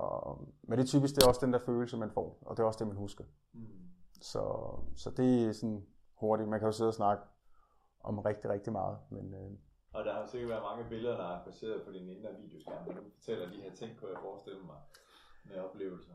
[0.63, 2.67] men det er typisk det er også den der følelse, man får, og det er
[2.67, 3.25] også det, man husker.
[4.21, 4.43] Så,
[4.97, 6.49] så det er sådan hurtigt.
[6.49, 7.23] Man kan jo sidde og snakke
[8.01, 9.51] om rigtig, rigtig meget, men øh,
[9.93, 12.93] Og der har sikkert været mange billeder, der er baseret på din indre videoskærm, hvor
[12.93, 14.77] du fortæller de her ting, kunne jeg forestille mig,
[15.45, 16.13] med oplevelser.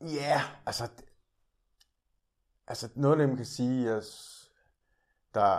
[0.00, 0.84] Ja, yeah, altså,
[2.66, 4.04] altså noget af det, man kan sige, at
[5.34, 5.50] der,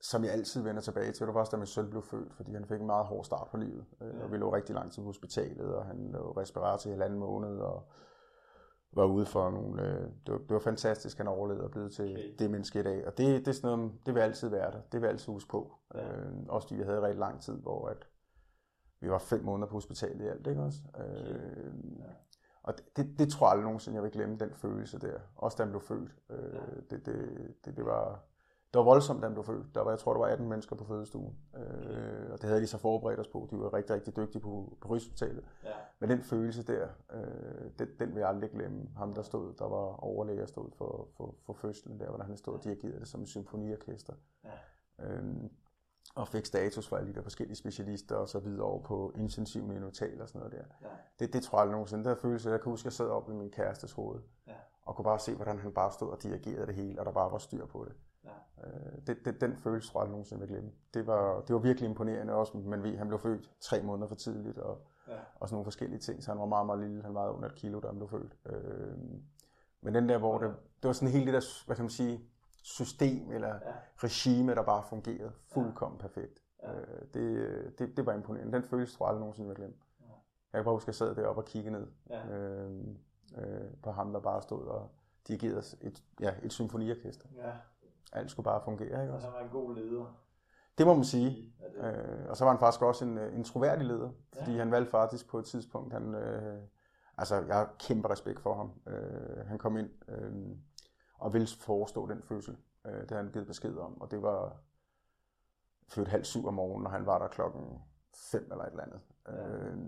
[0.00, 2.52] som jeg altid vender tilbage til, det var også da min søn blev født, fordi
[2.52, 3.86] han fik en meget hård start på livet.
[4.00, 4.24] Øh, Ja.
[4.24, 7.58] Og vi lå rigtig lang tid på hospitalet, og han lå respirator i halvanden måned,
[7.58, 7.88] og
[8.96, 9.82] var ude for nogle...
[9.82, 12.34] Øh, det, var, det var fantastisk, han overlevede og blev til Okay.
[12.38, 13.06] det menneske i dag.
[13.06, 14.80] Og det, det er sådan noget, det vil altid være der.
[14.92, 15.72] Det vil altid huske på.
[15.94, 16.18] Ja.
[16.20, 18.08] Øh, også fordi vi havde rigtig lang tid, hvor at
[19.00, 20.78] vi var fem måneder på hospitalet i alt, ikke også?
[20.98, 22.04] Øh, Ja.
[22.62, 25.18] og det, det, det tror jeg aldrig nogensinde, jeg vil glemme, den følelse der.
[25.36, 26.10] Også da han blev født.
[26.30, 26.60] Øh, Ja.
[26.90, 28.24] det, det, det, det, var,
[28.76, 29.74] det var voldsomt, da blev født.
[29.74, 31.36] Der var, jeg tror, der var 18 mennesker på fødestuen.
[31.56, 33.48] Øh, og det havde de så forberedt os på.
[33.50, 35.44] De var rigtig, rigtig dygtige på, på Rigshospitalet.
[35.64, 35.70] Ja.
[36.00, 38.88] Men den følelse der, øh, den, den vil jeg aldrig glemme.
[38.96, 42.36] Ham, der stod, der var overlæge og stod for, for, for fødslen der, hvor han
[42.36, 44.14] stod og dirigerede det som en symfoniorkester.
[44.44, 45.04] Ja.
[45.06, 45.50] Øhm,
[46.14, 49.66] og fik status fra alle de der forskellige specialister og så videre over på intensiv
[49.66, 50.88] neonatal og sådan noget der.
[50.88, 50.94] Ja.
[51.18, 52.04] Det, det tror jeg aldrig nogensinde.
[52.04, 54.52] Den der følelse, jeg kan huske, at jeg sad oppe i min kærestes hoved, Ja.
[54.82, 57.32] og kunne bare se, hvordan han bare stod og dirigerede det hele, og der bare
[57.32, 57.92] var styr på det.
[58.26, 58.66] Ja.
[58.68, 60.70] Øh, det, det, den følelse tror jeg nogensinde vil glemme.
[60.94, 64.14] Det var, det var virkelig imponerende også, men ved, han blev født tre måneder for
[64.14, 65.12] tidligt, og, Ja.
[65.40, 67.54] og sådan nogle forskellige ting, så han var meget, meget lille, han vejede under et
[67.54, 68.36] kilo, da han blev født.
[68.46, 68.98] Øh,
[69.80, 70.48] men den der, hvor det,
[70.82, 72.20] det var sådan hele det der, hvad kan man sige,
[72.62, 73.72] system eller Ja.
[73.96, 76.42] regime, der bare fungerede fuldkommen perfekt.
[76.62, 76.72] Ja.
[76.80, 78.52] Øh, det, det, det var imponerende.
[78.52, 79.76] Den følelse tror jeg aldrig nogensinde vil glemme.
[80.00, 80.04] Ja.
[80.52, 82.26] Jeg kan bare huske, at jeg sad deroppe og kiggede ned Ja.
[82.28, 82.86] øh,
[83.38, 84.90] øh, på ham, der bare stod og
[85.28, 87.28] dirigerede et, ja, et symfoniorkester.
[87.36, 87.52] ja.
[88.12, 90.20] Alt skulle bare fungere, ikke Og han var en god leder.
[90.78, 91.54] Det må man sige.
[91.60, 94.52] Ja, det, Øh, og så var han faktisk også en, øh, en troværdig leder, fordi
[94.52, 94.58] Ja.
[94.58, 96.62] han valgte faktisk på et tidspunkt, han, øh,
[97.18, 98.72] altså jeg har kæmpe respekt for ham.
[98.86, 100.56] Øh, han kom ind øh,
[101.18, 104.56] og ville forestå den fødsel, øh, det havde han givet besked om, og det var
[105.88, 107.78] født halv syv om morgenen, og han var der klokken
[108.14, 109.00] fem eller et eller andet.
[109.28, 109.48] Ja.
[109.48, 109.78] Øh,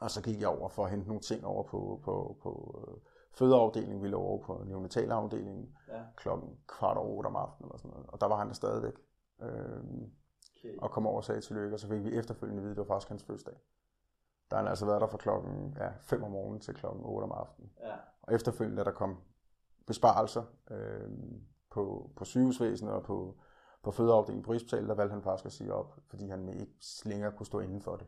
[0.00, 2.96] og så gik jeg over for at hente nogle ting over på, på, på øh,
[3.38, 6.02] fødeafdelingen, vi lå over på neonatalafdelingen ja.
[6.16, 8.94] klokken kvart over otte om aftenen eller sådan noget, og der var han der stadigvæk.
[9.42, 9.82] Øh,
[10.58, 10.78] Okay.
[10.78, 12.88] og kom over og sagde tillykke, og så fik vi efterfølgende at vide, at det
[12.88, 13.54] var faktisk hans fødselsdag.
[14.50, 17.24] Der har han altså været der fra klokken ja, 5 om morgenen til klokken 8
[17.24, 17.70] om aftenen.
[17.80, 17.94] Ja.
[18.22, 19.16] Og efterfølgende, da der kom
[19.86, 21.10] besparelser øh,
[21.70, 23.36] på, på sygehusvæsenet og på,
[23.82, 26.72] på fødeafdelingen på Rigshospitalet, der valgte han faktisk at sige op, fordi han ikke
[27.04, 28.06] længere kunne stå inden for det.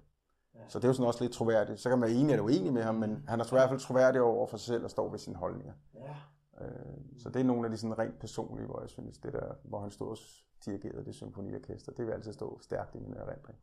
[0.55, 0.69] Ja.
[0.69, 1.81] Så det er jo sådan også lidt troværdigt.
[1.81, 3.81] Så kan man være enig eller uenig med ham, men han er i hvert fald
[3.81, 5.73] troværdig over for sig selv og står ved sine holdninger.
[5.95, 6.17] Ja.
[6.61, 9.55] Øh, så det er nogle af de sådan rent personlige, hvor jeg synes, det der,
[9.65, 10.19] hvor han stod og
[10.65, 13.59] dirigerede det symfoniorkester, det vil altid stå stærkt i min erindring.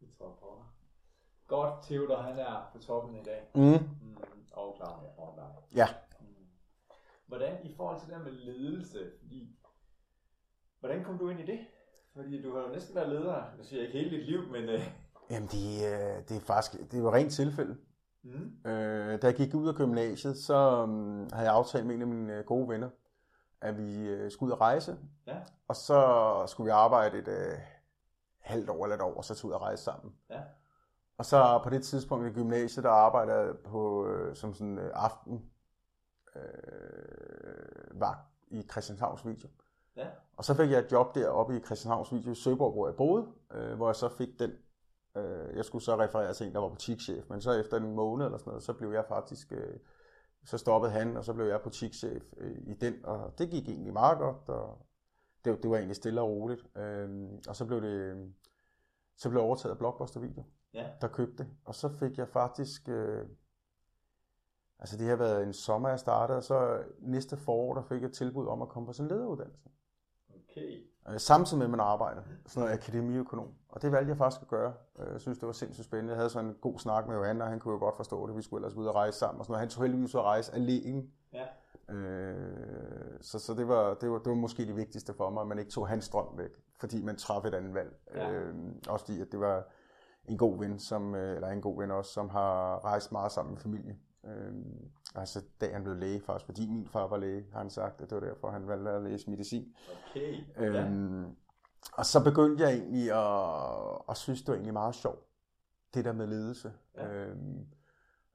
[0.00, 0.66] Det tror jeg på dig.
[1.46, 3.50] Godt, Theodor, han er på toppen i dag.
[3.54, 3.62] Mm.
[3.62, 4.16] Mm.
[4.52, 5.54] Og klar med online.
[5.74, 5.86] Ja.
[6.20, 6.26] Mm.
[7.26, 9.58] Hvordan i forhold til det her med ledelse, fordi,
[10.80, 11.66] hvordan kom du ind i det?
[12.14, 14.68] Fordi du har jo næsten været leder, nu siger jeg ikke hele dit liv, men...
[14.68, 14.80] Øh,
[15.30, 17.76] Jamen, det, øh, det er faktisk, det var rent tilfælde.
[18.22, 18.70] mm.
[18.70, 22.08] Øh, da jeg gik ud af gymnasiet, så um, havde jeg aftalt med en af
[22.08, 22.90] mine øh, gode venner,
[23.60, 24.98] at vi øh, skulle ud og rejse.
[25.26, 25.36] Ja.
[25.68, 27.58] Og så skulle vi arbejde et øh,
[28.38, 30.14] halvt år eller et år, og så tage ud og rejse sammen.
[30.30, 30.40] Ja.
[31.18, 34.90] Og så på det tidspunkt i gymnasiet, der arbejdede jeg på, øh, som sådan øh,
[34.94, 35.50] aften
[36.36, 39.48] øh, vagt i Christianshavns Video.
[39.96, 40.06] Ja.
[40.36, 43.26] Og så fik jeg et job deroppe i Christianshavns Video i Søborg, hvor jeg boede,
[43.54, 44.50] øh, hvor jeg så fik den.
[45.18, 48.26] Øh, jeg skulle så referere til en, der var butikschef, men så efter en måned
[48.26, 49.78] eller sådan noget, så blev jeg faktisk, øh,
[50.44, 53.92] så stoppede han, og så blev jeg butikschef øh, i den, og det gik egentlig
[53.92, 54.86] meget godt, og
[55.44, 56.76] det, det var egentlig stille og roligt.
[56.76, 58.32] Øh, og så blev det,
[59.16, 60.88] så blev jeg overtaget af Blockbuster Video, Ja.
[61.00, 63.26] der købte det, og så fik jeg faktisk, øh,
[64.78, 68.08] altså det har været en sommer, jeg startede, og så næste forår, der fik jeg
[68.08, 69.68] et tilbud om at komme på sådan en lederuddannelse.
[70.28, 70.82] Okay.
[71.12, 73.48] Øh, samtidig med, at man arbejder, sådan noget akademiøkonom.
[73.68, 74.72] Og det valgte jeg faktisk at gøre.
[74.98, 76.10] Øh, Jeg synes, det var sindssygt spændende.
[76.12, 78.36] Jeg havde sådan en god snak med Johan, og han kunne jo godt forstå det.
[78.36, 79.60] Vi skulle ellers ud og rejse sammen og sådan noget.
[79.60, 81.02] Han tog heldigvis ud at rejse alene.
[81.32, 81.44] Ja.
[81.94, 85.46] Øh, så så det, var, det, var, det var måske det vigtigste for mig, at
[85.46, 87.96] man ikke tog hans drøm væk, fordi man traf et andet valg.
[88.14, 88.30] Ja.
[88.32, 88.54] Øh,
[88.88, 89.64] også fordi, at det var
[90.24, 93.54] en god ven, som, øh, eller en god ven også, som har rejst meget sammen
[93.54, 93.98] med familie.
[94.26, 94.52] Øh,
[95.20, 98.10] altså, da han blev læge faktisk, fordi min far var læge, har han sagt, at
[98.10, 99.74] det var derfor, han valgte at læse medicin.
[100.10, 100.36] Okay.
[100.56, 100.64] Ja.
[100.64, 101.36] Øhm,
[101.92, 105.24] og så begyndte jeg egentlig at, at synes, det var egentlig meget sjovt,
[105.94, 106.72] det der med ledelse.
[106.96, 107.08] Ja.
[107.08, 107.66] Øhm,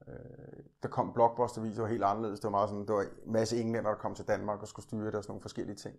[0.08, 2.40] øh, der kom blockbustervideoer helt anderledes.
[2.40, 4.86] Det var meget sådan, der var en masse englænder, der kom til Danmark og skulle
[4.86, 5.96] styre det og sådan nogle forskellige ting.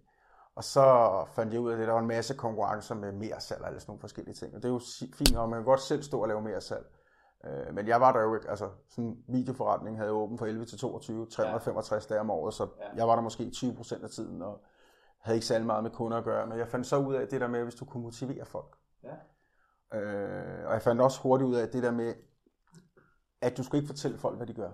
[0.55, 3.61] Og så fandt jeg ud af det, der var en masse konkurrencer med mere salg
[3.61, 4.55] og sådan nogle forskellige ting.
[4.55, 4.81] Og det er jo
[5.13, 6.85] fint, og man kan godt selv stå og lave mere salg.
[7.45, 10.65] Øh, men jeg var der jo ikke, altså sådan en videoforretning havde åben fra 11
[10.65, 12.89] til 22, 365 dage om året, så Ja.
[12.95, 14.61] jeg var der måske 20% af tiden, og
[15.19, 17.41] havde ikke særlig meget med kunder at gøre, men jeg fandt så ud af det
[17.41, 18.77] der med, hvis du kunne motivere folk.
[19.03, 19.15] Ja.
[19.99, 22.13] Øh, og jeg fandt også hurtigt ud af det der med,
[23.41, 24.71] at du skal ikke fortælle folk, hvad de gør.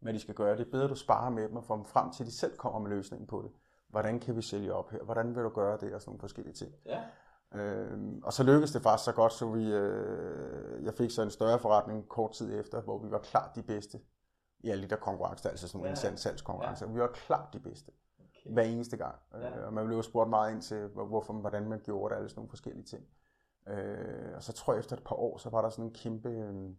[0.00, 0.56] Hvad de skal gøre.
[0.56, 2.32] Det er bedre, at du sparer med dem og får dem frem til, at de
[2.32, 3.50] selv kommer med løsningen på det.
[3.88, 5.02] Hvordan kan vi sælge op her?
[5.02, 5.94] Hvordan vil du gøre det?
[5.94, 6.72] Og sådan nogle forskellige ting.
[6.86, 7.02] Ja.
[7.54, 11.30] Øh, og så lykkedes det faktisk så godt, så vi, øh, jeg fik så en
[11.30, 14.00] større forretning kort tid efter, hvor vi var klart de bedste
[14.60, 15.90] i alle de der konkurrencer, altså sådan nogle Ja.
[15.90, 15.94] ja.
[15.96, 16.86] interne salgskonkurrencer.
[16.86, 18.52] Vi var klart de bedste Okay.
[18.52, 19.14] hver eneste gang.
[19.34, 19.58] Ja.
[19.60, 22.18] Øh, og man blev jo spurgt meget ind til, hvor- hvorfor, hvordan man gjorde det,
[22.18, 23.04] alle sådan nogle forskellige ting.
[23.68, 26.28] Øh, og så tror jeg efter et par år, så var der sådan en kæmpe
[26.28, 26.70] øh,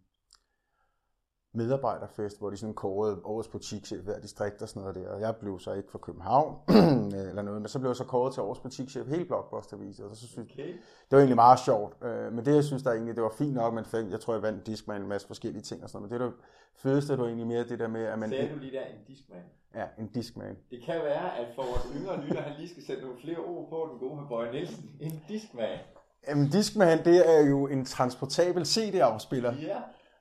[1.56, 5.10] medarbejderfest, hvor de sådan kårede årets butikschef hver distrikt og sådan noget der.
[5.10, 6.56] Og jeg blev så ikke fra København
[7.30, 10.28] eller noget, men så blev jeg så kåret til årets butikschef hele Blockbuster-viset, og så
[10.28, 10.68] synes Okay.
[10.68, 12.04] det var egentlig meget sjovt.
[12.04, 14.34] Øh, men det, jeg synes, der egentlig, det var fint nok, man fik, jeg tror,
[14.34, 17.20] jeg vandt med en masse forskellige ting og sådan noget, men det, der fedeste, det
[17.20, 18.30] var egentlig mere det der med, at man...
[18.30, 19.44] Sagde du lige der en diskmand?
[19.76, 20.58] Ja, en diskman.
[20.72, 23.70] Det kan være, at for vores yngre lytter, han lige skal sætte nogle flere ord
[23.70, 24.90] på den gode med Bøje Nielsen.
[25.00, 25.80] En diskmand.
[26.28, 29.54] Jamen, Discman, det er jo en transportabel CD-afspiller.
[29.62, 29.78] Ja.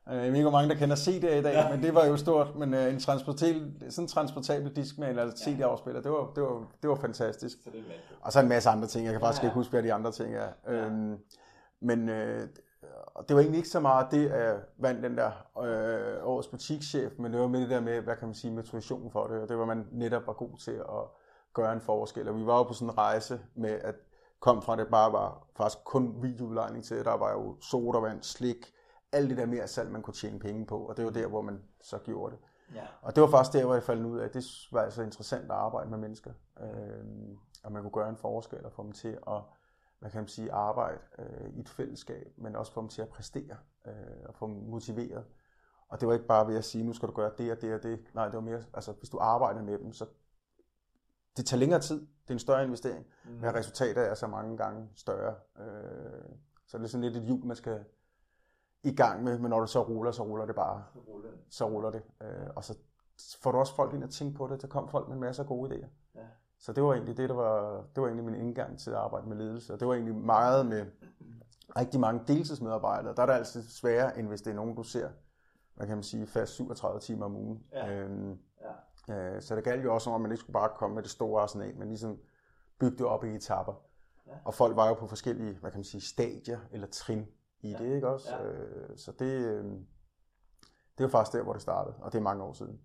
[0.08, 1.70] Øh, Jeg ved ikke, hvor mange der kender CD i dag, ja.
[1.70, 2.56] men det var jo stort.
[2.56, 6.90] Men øh, en transportabel, sådan en transportabel Discman, altså CD-afspiller, det var, det, var, det
[6.90, 7.56] var fantastisk.
[7.64, 7.94] Så det med.
[8.20, 9.04] Og så en masse andre ting.
[9.04, 9.46] Jeg kan faktisk Ja.
[9.48, 10.48] ikke huske, hvad de andre ting er.
[10.66, 10.72] Ja.
[10.72, 11.18] Øhm,
[11.80, 12.48] men øh,
[13.28, 15.30] det var egentlig ikke så meget det, at vandt den der
[15.62, 19.10] øh, årets butikschef, men det var med det der med, hvad kan man sige, motivationen
[19.10, 19.42] for det.
[19.42, 21.04] Og det var man netop var god til at
[21.54, 22.28] gøre en forskel.
[22.28, 23.94] Og vi var jo på sådan en rejse med, at
[24.40, 28.72] kom fra, det bare var faktisk kun videoudlejning til, der var jo sodavand, slik,
[29.14, 30.78] alt det der mere salg, man kunne tjene penge på.
[30.86, 32.40] Og det var der, hvor man så gjorde det.
[32.74, 32.86] Ja.
[33.02, 35.44] Og det var faktisk der, hvor jeg faldt ud af, at det var altså interessant
[35.44, 36.32] at arbejde med mennesker.
[36.60, 37.04] Øh,
[37.64, 39.42] og man kunne gøre en forskel og få dem til at
[39.98, 43.08] hvad kan man sige, arbejde øh, i et fællesskab, men også få dem til at
[43.08, 43.92] præstere øh,
[44.28, 45.24] og få dem motiveret.
[45.88, 47.74] Og det var ikke bare ved at sige, nu skal du gøre det og det
[47.74, 48.00] og det.
[48.14, 50.06] Nej, det var mere, altså hvis du arbejder med dem, så
[51.36, 52.00] det tager længere tid.
[52.00, 53.30] Det er en større investering, Mm.
[53.30, 55.34] men resultatet er så mange gange større.
[55.60, 56.22] Øh,
[56.66, 57.84] så det er sådan lidt et hjul, man skal
[58.84, 61.38] i gang med, men når du så ruller, så ruller det bare Så ruller den.
[61.50, 62.02] så ruller det.
[62.22, 62.76] Øh, og så
[63.42, 64.62] får du også folk ind at tænke på det.
[64.62, 65.88] Der kom folk med en masse af gode idéer.
[66.14, 66.20] Ja.
[66.58, 69.28] Så det var egentlig det, der var, det var egentlig min indgang til at arbejde
[69.28, 69.72] med ledelse.
[69.72, 70.86] Og det var egentlig meget med
[71.76, 73.14] rigtig mange deltidsmedarbejdere.
[73.14, 75.08] Der er det altid sværere, end hvis det er nogen, du ser,
[75.74, 77.62] hvad kan man sige, fast 37 timer om ugen.
[77.72, 77.92] Ja.
[77.92, 78.38] Øhm,
[79.08, 79.34] Ja.
[79.36, 81.10] øh, så det galt jo også om, at man ikke skulle bare komme med det
[81.10, 82.18] store arsenal, men ligesom
[82.78, 83.72] bygge det op i etapper.
[84.26, 84.32] Ja.
[84.44, 87.26] Og folk var jo på forskellige, hvad kan man sige, stadier eller trin
[87.64, 87.78] i Ja.
[87.78, 88.36] det, ikke også?
[88.36, 88.44] Ja.
[88.50, 89.64] Øh, så det, øh,
[90.98, 92.80] det var faktisk der, hvor det startede, og det er mange år siden.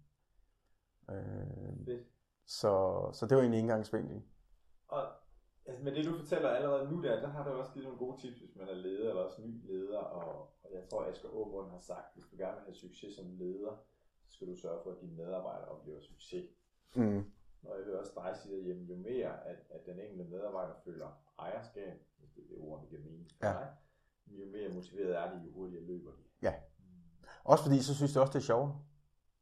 [1.09, 2.07] Øh, Fedt.
[2.45, 2.73] så,
[3.13, 4.21] så det var egentlig indgangsvinkel.
[4.87, 5.01] Og
[5.65, 8.21] altså med det, du fortæller allerede nu der, der har du også givet nogle gode
[8.21, 9.97] tips, hvis man er leder eller også ny leder.
[9.99, 13.25] Og, og jeg tror, Asger Aumund har sagt, hvis du gerne vil have succes som
[13.37, 13.77] leder,
[14.27, 16.45] så skal du sørge for, at dine medarbejdere oplever succes.
[16.95, 17.17] Mm.
[17.63, 20.73] Og jeg hører også dig sige, at jamen, jo mere, at, at den enkelte medarbejder
[20.85, 21.07] føler
[21.39, 23.53] ejerskab, hvis det er det ord, der giver mening for Ja.
[23.53, 23.67] dig,
[24.31, 26.17] jo mere motiveret er de, jo hurtigere løber de.
[26.41, 26.53] Ja.
[27.43, 28.71] Også fordi, så synes jeg også, det er sjovt.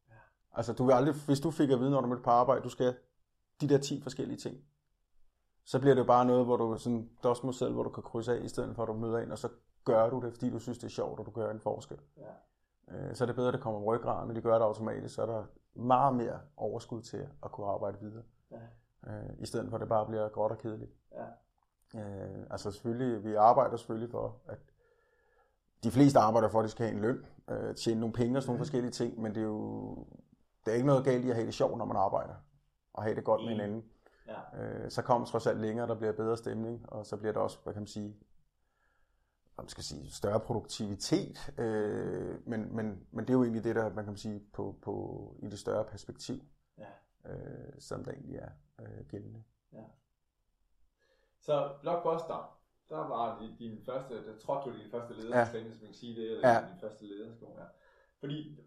[0.10, 0.14] Ja.
[0.54, 2.70] Altså, du vil aldrig, hvis du fik at vide, når du mødte på arbejde, du
[2.70, 2.96] skal
[3.62, 4.58] de der 10 forskellige ting,
[5.66, 8.34] så bliver det jo bare noget, hvor du sådan dosmo selv, hvor du kan krydse
[8.38, 9.50] af, i stedet for at du møder ind, og så
[9.86, 11.98] gør du det, fordi du synes, det er sjovt, og du gør en forskel.
[12.18, 12.32] Ja.
[13.10, 15.16] Øh, Så er det bedre, at det kommer om ryggraden, når de gør det automatisk,
[15.16, 18.24] så er der meget mere overskud til at kunne arbejde videre.
[18.52, 18.60] Ja.
[19.08, 20.92] Øh, I stedet for, at det bare bliver gråt og kedeligt.
[21.12, 21.26] Ja.
[22.00, 24.58] Øh, altså selvfølgelig, vi arbejder selvfølgelig for, at
[25.88, 28.42] de fleste arbejder for, at de skal have en løn, øh, tjene nogle penge og
[28.44, 28.66] sådan nogle Mhm.
[28.66, 30.06] forskellige ting, men det er jo
[30.66, 32.34] det er ikke noget galt i at have det sjovt, når man arbejder,
[32.94, 33.66] og have det godt med Enig.
[33.66, 33.84] hinanden.
[34.28, 34.64] Ja.
[34.84, 37.58] Øh, så kommer trods alt længere, der bliver bedre stemning, og så bliver der også,
[37.64, 38.16] hvad kan man sige,
[39.58, 43.94] man skal sige, større produktivitet, øh, men, men, men det er jo egentlig det, der,
[43.94, 46.40] man kan sige, på, på, i det større perspektiv,
[46.78, 47.32] Ja.
[47.32, 48.50] øh, som der egentlig er
[48.82, 49.44] øh, gældende.
[51.40, 52.57] Så Blockbuster,
[52.90, 56.16] der var det din første, der trådte du din første ledertræning, hvis man kan sige
[56.22, 56.60] det, eller Ja.
[56.72, 57.46] din første ledersko.
[57.58, 57.66] Ja.
[58.20, 58.60] Fordi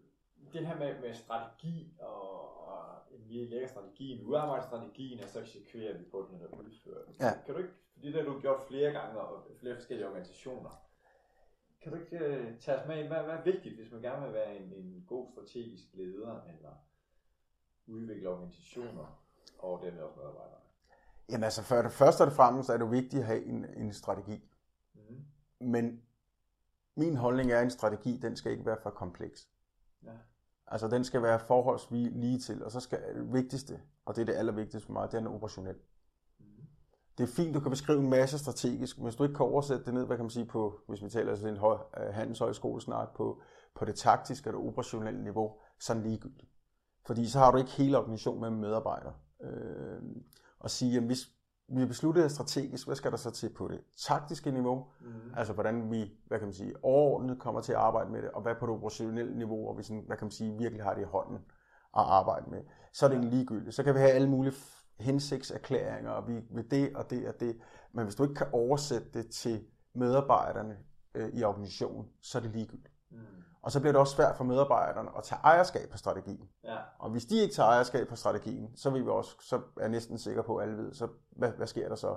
[0.53, 5.39] det her med, med strategi og, og en vi lægger strategien, udarbejder strategien, og så
[5.39, 7.15] eksekverer vi på den, eller udfører den.
[7.19, 7.31] Ja.
[7.45, 10.69] Kan du ikke, fordi det har du gjort flere gange, og flere forskellige organisationer,
[11.81, 14.25] kan du ikke uh, tage os med i, hvad, hvad er vigtigt, hvis man gerne
[14.25, 16.71] vil være en, en god strategisk leder, eller
[17.87, 19.21] udvikle organisationer,
[19.59, 20.59] og dermed også medarbejdere?
[21.31, 23.93] Jamen altså, for det første og det fremmeste er det vigtigt at have en, en
[23.93, 24.49] strategi.
[24.93, 25.25] Mm-hmm.
[25.71, 26.01] Men
[26.95, 29.49] min holdning er, at en strategi, den skal ikke være for kompleks.
[30.03, 30.11] Ja.
[30.67, 34.25] Altså, den skal være forholdsvis lige til, og så skal det vigtigste, og det er
[34.25, 35.75] det allervigtigste for mig, det er den operationel.
[36.39, 36.65] Mm-hmm.
[37.17, 39.85] Det er fint, du kan beskrive en masse strategisk, men hvis du ikke kan oversætte
[39.85, 43.15] det ned, hvad kan man sige, på, hvis vi taler sådan en høj, uh, handelshøjskolesnak,
[43.15, 43.41] på,
[43.75, 46.47] på det taktiske og det operationelle niveau, så er den ligegyldig.
[47.05, 49.13] Fordi så har du ikke hele organisationen med medarbejdere.
[49.41, 50.01] Øh,
[50.61, 51.27] og sige, at hvis
[51.67, 54.85] vi har besluttet strategisk, hvad skal der så til på det taktiske niveau?
[55.01, 55.33] Mm-hmm.
[55.37, 58.41] Altså hvordan vi, hvad kan man sige, overordnet kommer til at arbejde med det, og
[58.41, 61.01] hvad på det operationelle niveau, og vi sådan, hvad kan man sige, virkelig har det
[61.01, 61.37] i hånden
[61.97, 62.61] at arbejde med.
[62.93, 63.75] Så er det egentlig ligegyldigt.
[63.75, 64.53] Så kan vi have alle mulige
[64.99, 67.57] hensigtserklæringer, og vi vil det og det og det.
[67.93, 70.77] Men hvis du ikke kan oversætte det til medarbejderne
[71.15, 72.93] øh, i organisationen, så er det ligegyldigt.
[73.11, 73.17] Mm.
[73.63, 76.49] Og så bliver det også svært for medarbejderne at tage ejerskab på strategien.
[76.63, 76.75] Ja.
[76.99, 79.89] Og hvis de ikke tager ejerskab på strategien, så vil vi også, så er jeg
[79.89, 82.15] næsten sikker på, at alle ved, så hvad, hvad sker der så?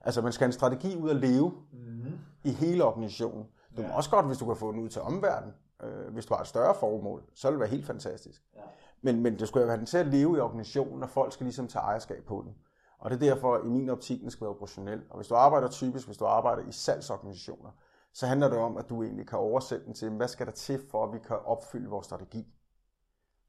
[0.00, 2.18] Altså man skal have en strategi ud at leve Mm-hmm.
[2.44, 3.46] i hele organisationen.
[3.76, 3.96] Du må Ja.
[3.96, 6.46] også godt, hvis du kan få den ud til omverdenen, øh, hvis du har et
[6.46, 8.42] større formål, så vil det være helt fantastisk.
[8.56, 8.60] Ja.
[9.02, 11.44] Men, men det skal jo have den til at leve i organisationen, og folk skal
[11.44, 12.54] ligesom tage ejerskab på den.
[12.98, 15.02] Og det er derfor, i min optik, den skal være operationel.
[15.10, 17.70] Og hvis du arbejder typisk, hvis du arbejder i salgsorganisationer,
[18.12, 20.80] så handler det om, at du egentlig kan oversætte den til, hvad skal der til,
[20.90, 22.46] for at vi kan opfylde vores strategi.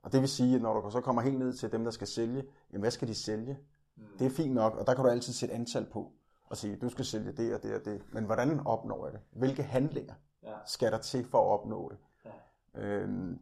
[0.03, 2.07] Og det vil sige, at når du så kommer helt ned til dem, der skal
[2.07, 3.57] sælge, jamen hvad skal de sælge?
[3.95, 4.03] Mm.
[4.19, 6.11] Det er fint nok, og der kan du altid sætte antal på
[6.49, 8.01] og sige, du skal sælge det og det og det.
[8.13, 9.21] Men hvordan opnår jeg det?
[9.31, 10.53] Hvilke handlinger Ja.
[10.65, 11.97] skal der til for at opnå det?
[12.25, 12.81] Ja.
[12.81, 13.39] Øhm,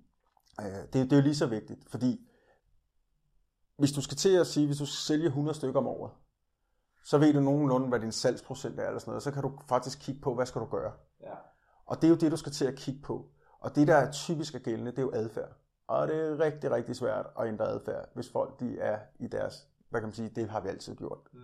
[0.61, 2.27] øh, det, det er jo lige så vigtigt, fordi
[3.77, 6.11] hvis du skal til at sige, hvis du skal sælge 100 stykker om året,
[7.03, 9.99] så ved du nogenlunde, hvad din salgsprocent er, eller sådan noget, så kan du faktisk
[9.99, 10.91] kigge på, hvad skal du gøre.
[11.21, 11.35] Ja.
[11.85, 13.29] Og det er jo det, du skal til at kigge på.
[13.59, 15.51] Og det, der er typisk er gældende, det er jo adfærd.
[15.87, 19.67] Og det er rigtig, rigtig svært at ændre adfærd, hvis folk de er i deres,
[19.89, 21.19] hvad kan man sige, det har vi altid gjort.
[21.33, 21.39] Mm.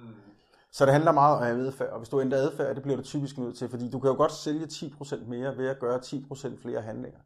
[0.72, 3.38] Så det handler meget om adfærd, og hvis du ændrer adfærd, det bliver du typisk
[3.38, 6.82] nødt til, fordi du kan jo godt sælge 10% mere ved at gøre 10% flere
[6.82, 7.20] handlinger.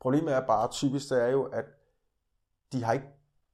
[0.00, 1.64] Problemet er bare, typisk det er jo, at
[2.72, 3.06] de har ikke,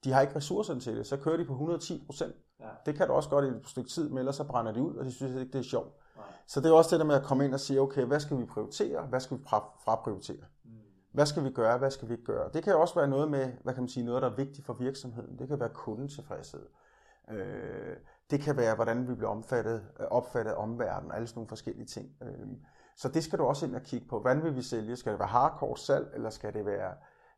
[0.04, 1.06] de har ikke ressourcerne til det.
[1.06, 2.45] Så kører de på 110%.
[2.60, 2.68] Ja.
[2.86, 4.94] Det kan du også godt i et stykke tid, men ellers så brænder de ud,
[4.96, 5.92] og de synes ikke, det er sjovt.
[6.16, 6.24] Nej.
[6.46, 8.38] Så det er også det der med at komme ind og sige, okay, hvad skal
[8.38, 10.44] vi prioritere, hvad skal vi fra- fraprioritere?
[10.64, 10.70] Mm.
[11.12, 12.50] Hvad skal vi gøre, hvad skal vi ikke gøre?
[12.54, 14.72] Det kan også være noget med, hvad kan man sige, noget, der er vigtigt for
[14.74, 15.38] virksomheden.
[15.38, 16.66] Det kan være kundetilfredshed.
[17.30, 17.96] Øh,
[18.30, 21.86] det kan være, hvordan vi bliver omfattet, øh, opfattet af omverdenen, alle sådan nogle forskellige
[21.86, 22.10] ting.
[22.22, 22.46] Øh,
[22.96, 24.20] så det skal du også ind og kigge på.
[24.20, 24.96] Hvordan vil vi sælge?
[24.96, 26.92] Skal det være hardcore salg, eller skal det være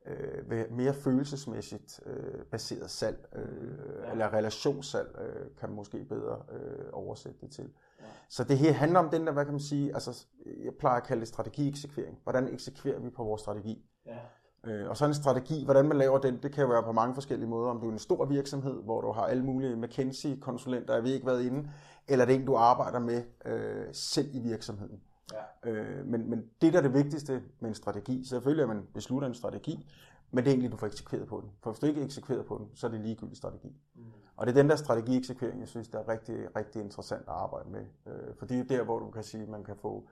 [0.07, 3.69] øh, være mere følelsesmæssigt øh, baseret salg, øh,
[4.07, 4.13] Ja.
[4.13, 7.65] eller relationssalg, øh, kan man måske bedre øh, oversætte det til.
[8.01, 8.05] Ja.
[8.29, 10.27] Så det her handler om den der, hvad kan man sige, altså
[10.65, 12.19] jeg plejer at kalde det strategieksekvering.
[12.23, 13.85] Hvordan eksekverer vi på vores strategi?
[14.07, 14.19] Ja.
[14.67, 17.15] Øh, og så en strategi, hvordan man laver den, det kan jo være på mange
[17.15, 17.71] forskellige måder.
[17.71, 21.25] Om du er en stor virksomhed, hvor du har alle mulige McKinsey-konsulenter, jeg ved ikke
[21.25, 21.71] hvad inde,
[22.09, 25.01] eller det er en, du arbejder med øh, selv i virksomheden.
[25.33, 25.71] Ja.
[25.71, 29.29] Øh, men, men det, der er det vigtigste med en strategi, selvfølgelig at man beslutter
[29.29, 29.91] en strategi,
[30.31, 31.51] men det er egentlig, du får eksekveret på den.
[31.63, 33.77] For hvis du ikke er eksekveret på den, så er det ligegyldig strategi.
[33.95, 34.03] Mm.
[34.37, 37.71] Og det er den der strategieksekvering, jeg synes, der er rigtig, rigtig interessant at arbejde
[37.71, 37.87] med.
[38.07, 40.09] Øh, for det er der, hvor du kan sige, at man kan få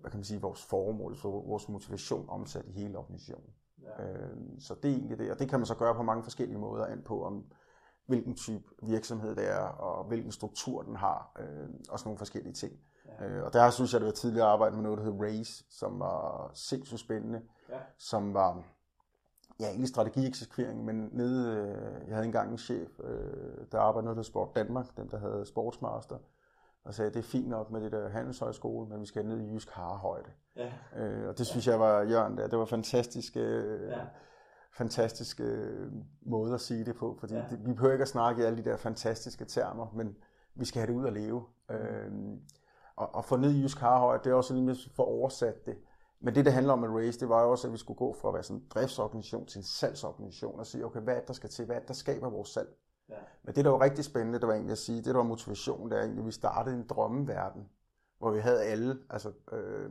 [0.00, 3.50] hvad kan man sige, vores formål, så vores motivation omsat i hele organisationen.
[3.82, 4.04] Ja.
[4.04, 6.58] Øh, så det er egentlig det, og det kan man så gøre på mange forskellige
[6.58, 7.44] måder, an på om
[8.06, 12.52] hvilken type virksomhed det er, og hvilken struktur den har, øh, og sådan nogle forskellige
[12.52, 12.72] ting.
[13.20, 13.26] Ja.
[13.26, 16.00] Øh, og der synes jeg, det var tidligere arbejde med noget, der hed RACE, som
[16.00, 17.78] var sindssygt spændende, Ja.
[17.98, 18.62] som var
[19.60, 24.16] ja, egentlig strategieksekvering, men nede, øh, jeg havde engang en chef, øh, der arbejdede noget,
[24.16, 26.18] der Sport Danmark, dem der havde Sportsmaster,
[26.84, 29.52] og sagde, det er fint nok med det der handelshøjskole, men vi skal ned i
[29.54, 30.30] Jysk Harehøjde.
[30.56, 30.72] Ja.
[30.96, 34.00] Øh, og det synes jeg var, Jørgen, der, det var fantastisk, øh, Ja.
[34.72, 35.92] fantastisk øh,
[36.22, 37.40] måde at sige det på, fordi Ja.
[37.40, 37.46] ja.
[37.50, 40.16] det, vi behøver ikke at snakke i alle de der fantastiske termer, men
[40.54, 41.44] vi skal have det ud at leve.
[41.70, 42.12] Øh,
[42.98, 45.76] og, og få ned i Jysk Harehøjde, det er også lige for oversat det.
[46.20, 48.12] Men det, der handler om at race, det var jo også, at vi skulle gå
[48.12, 51.28] fra at være sådan en driftsorganisation til en salgsorganisation og sige, okay, hvad er det,
[51.28, 51.64] der skal til?
[51.64, 52.68] Hvad er det, der skaber vores salg?
[53.08, 53.14] Ja.
[53.42, 55.90] Men det, der var rigtig spændende, det var egentlig at sige, det, der var motivation,
[55.90, 57.68] det er egentlig, at vi startede en drømmeverden,
[58.18, 59.90] hvor vi havde alle, altså øh,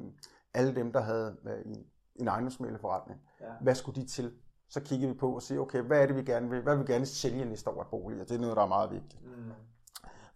[0.53, 1.85] alle dem, der havde øh, en,
[2.15, 3.19] en ejendomsmældeforretning.
[3.41, 3.45] Ja.
[3.61, 4.33] Hvad skulle de til?
[4.69, 6.61] Så kiggede vi på og sige, okay, hvad er det, vi gerne vil?
[6.61, 8.23] Hvad vil vi gerne sælge næste år af boliger?
[8.23, 9.25] Det er noget, der er meget vigtigt.
[9.25, 9.51] Mm.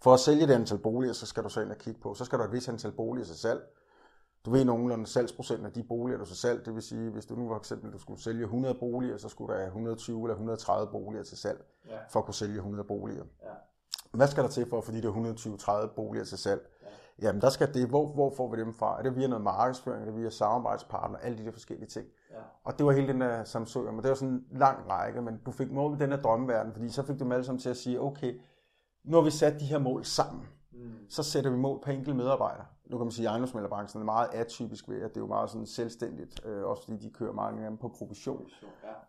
[0.03, 2.25] For at sælge det antal boliger, så skal du så ind og kigge på, så
[2.25, 3.61] skal der et vis antal boliger til salg.
[4.45, 6.65] du ved nogenlunde salgsprocent af de boliger, du så salg.
[6.65, 9.55] Det vil sige, hvis du nu for eksempel du skulle sælge 100 boliger, så skulle
[9.57, 11.97] der 120 eller 130 boliger til salg, Ja.
[12.09, 13.23] for at kunne sælge 100 boliger.
[13.43, 13.47] Ja.
[14.11, 16.61] Hvad skal der til for, fordi det er 120-30 boliger til salg?
[17.21, 18.99] Jamen, der skal det, hvor, hvor får vi dem fra?
[18.99, 20.01] Er det via noget markedsføring?
[20.01, 21.17] Er det via samarbejdspartner?
[21.19, 22.07] Alle de der forskellige ting.
[22.31, 22.35] Ja.
[22.63, 25.37] Og det var hele den der Samsung, men det var sådan en lang række, men
[25.45, 27.69] du fik mål i den her drømmeverden, fordi så fik du dem alle sammen til
[27.69, 28.39] at sige, okay,
[29.03, 30.91] nu har vi sat de her mål sammen, Mm.
[31.09, 32.65] så sætter vi mål på enkelte medarbejdere.
[32.85, 35.49] Nu kan man sige, at ejendomsmælderbranchen er meget atypisk ved, at det er jo meget
[35.49, 38.45] sådan selvstændigt, øh, også fordi de kører mange af dem på provision.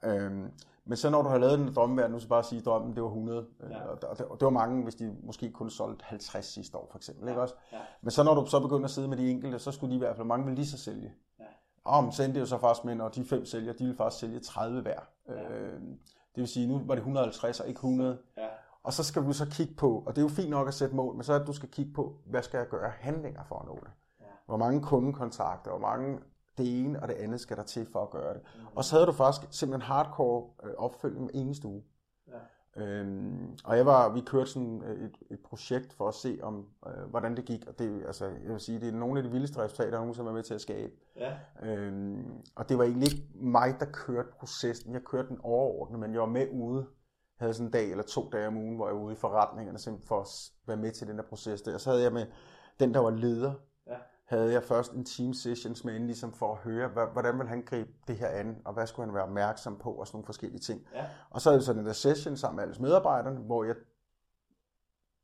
[0.04, 0.14] Ja.
[0.14, 0.50] Øhm,
[0.84, 3.02] men så når du har lavet den drømmeverden, nu skal bare sige, at drømmen det
[3.02, 3.82] var 100, øh, Ja.
[3.82, 6.88] og, og, det, og det var mange, hvis de måske kun solgte 50 sidste år
[6.90, 7.54] for eksempel, ikke også?
[7.72, 7.78] Ja.
[8.02, 9.98] Men så når du så begynder at sidde med de enkelte, så skulle de i
[9.98, 11.12] hvert fald, mange vil lige så sælge.
[11.38, 11.44] Ja.
[11.84, 14.40] Og endte det jo så faktisk med, når de fem sælger, de vil faktisk sælge
[14.40, 15.00] 30 hver.
[15.28, 15.50] Ja.
[15.58, 15.80] Øh,
[16.34, 18.18] det vil sige, nu var det 150 og ikke 100.
[18.36, 18.46] Ja.
[18.84, 20.96] Og så skal du så kigge på, og det er jo fint nok at sætte
[20.96, 23.58] mål, men så er det, du skal kigge på, hvad skal jeg gøre handlinger for
[23.58, 23.90] at nå det?
[24.20, 24.26] Ja.
[24.46, 26.18] Hvor mange kundekontakter, hvor mange
[26.58, 28.42] det ene og det andet skal der til for at gøre det.
[28.56, 28.66] Mm.
[28.76, 31.82] Og så havde du faktisk simpelthen hardcore øh, opfølgning med eneste uge.
[32.28, 32.82] Ja.
[32.82, 36.66] Øhm, og jeg var, vi kørte sådan øh, et, et projekt for at se, om
[36.86, 37.66] øh, hvordan det gik.
[37.66, 40.30] Og det, altså, jeg vil sige, det er nogle af de vildeste resultater, der nogensinde
[40.30, 40.92] er med til at skabe.
[41.16, 41.32] Ja.
[41.62, 44.94] Øhm, og det var egentlig ikke mig, der kørte processen.
[44.94, 46.86] Jeg kørte den overordnet, men jeg var med ude.
[47.42, 49.78] Havde sådan en dag eller to dage om ugen, hvor jeg var ude i forretningerne,
[49.78, 50.28] simpelthen for at
[50.66, 51.78] være med til den der proces der.
[51.78, 52.26] Så havde jeg med
[52.80, 53.52] den, der var leder,
[53.86, 53.96] Ja.
[54.24, 57.62] havde jeg først en team sessions med hende, ligesom for at høre, hvordan vil han
[57.66, 60.60] gribe det her an, og hvad skulle han være opmærksom på, og sådan nogle forskellige
[60.60, 60.80] ting.
[60.94, 61.04] Ja.
[61.30, 63.74] Og så havde vi sådan en der session sammen med alle medarbejderne, hvor jeg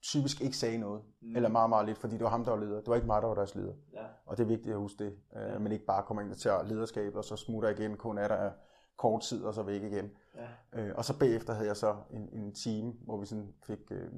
[0.03, 1.37] typisk ikke sagde noget, Mm.
[1.37, 2.77] eller meget, meget lidt, fordi det var ham, der var leder.
[2.79, 3.75] Det var ikke mig, der var deres leder.
[3.93, 4.05] Ja.
[4.27, 5.55] Og det er vigtigt at huske det, Ja.
[5.55, 8.29] øh, men ikke bare kommer ind og tager lederskab, og så smutter igen, kun er
[8.29, 8.51] der
[8.99, 10.11] kort tid, og så væk igen.
[10.35, 10.81] Ja.
[10.81, 14.09] Øh, og så bagefter havde jeg så en, en team, hvor vi sådan fik, øh,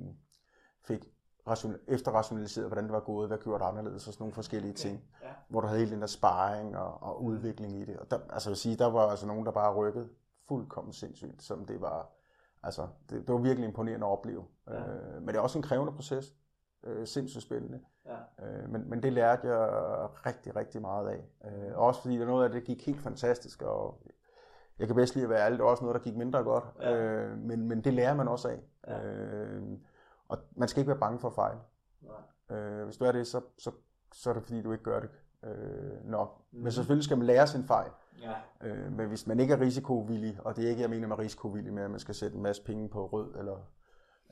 [0.83, 1.13] fik
[1.49, 4.79] ration, efterrationaliseret, hvordan det var gået, hvad gjort anderledes, og sådan nogle forskellige Okay.
[4.79, 5.29] ting, Ja.
[5.49, 7.97] hvor der havde hele den der sparring og, og udvikling i det.
[7.97, 10.09] Og der, altså jeg vil sige, der var altså nogen, der bare rykkede
[10.49, 12.09] fuldkommen sindssygt, som det var,
[12.63, 14.45] altså det, det var virkelig imponerende at opleve.
[14.69, 14.79] Ja.
[14.93, 16.35] Øh, men det er også en krævende proces,
[16.85, 17.81] øh, sindssygt spændende.
[18.07, 18.47] Ja.
[18.47, 19.69] Øh, men, men det lærte jeg
[20.27, 21.25] rigtig, rigtig meget af.
[21.45, 24.03] Øh, også fordi der noget af det gik helt fantastisk, og
[24.81, 26.65] jeg kan bedst lide at være ærlig, der var også noget, der gik mindre godt.
[26.81, 26.97] Ja.
[26.97, 28.59] Øh, men, men det lærer man også af.
[28.89, 29.07] Ja.
[29.07, 29.63] Øh,
[30.29, 31.59] og man skal ikke være bange for at fejle.
[32.03, 32.59] Nej.
[32.59, 33.71] Øh, hvis du er det, så, så,
[34.13, 35.11] så er det fordi, du ikke gør det
[35.45, 36.39] øh, nok.
[36.39, 36.57] Mm.
[36.57, 36.65] Mhm.
[36.65, 37.91] Men selvfølgelig skal man lære sin fejl.
[38.23, 38.35] Ja.
[38.69, 41.73] Øh, men hvis man ikke er risikovillig, og det er ikke, jeg mener med risikovillig
[41.73, 43.57] med, at man skal sætte en masse penge på rød eller,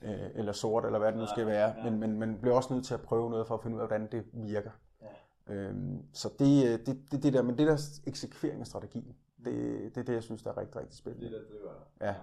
[0.02, 1.90] øh, eller sort, eller hvad det nu skal være, ja.
[1.90, 3.88] men, men man bliver også nødt til at prøve noget for at finde ud af,
[3.88, 4.70] hvordan det virker.
[5.02, 5.54] Ja.
[5.54, 9.54] Øhm, så det, øh, det, det, det der, men det der eksekvering af strategien, det,
[9.94, 11.26] det er det, jeg synes, der er rigtig, rigtig Det spændende.
[11.26, 11.82] er det, der driver dig.
[12.06, 12.14] Ja.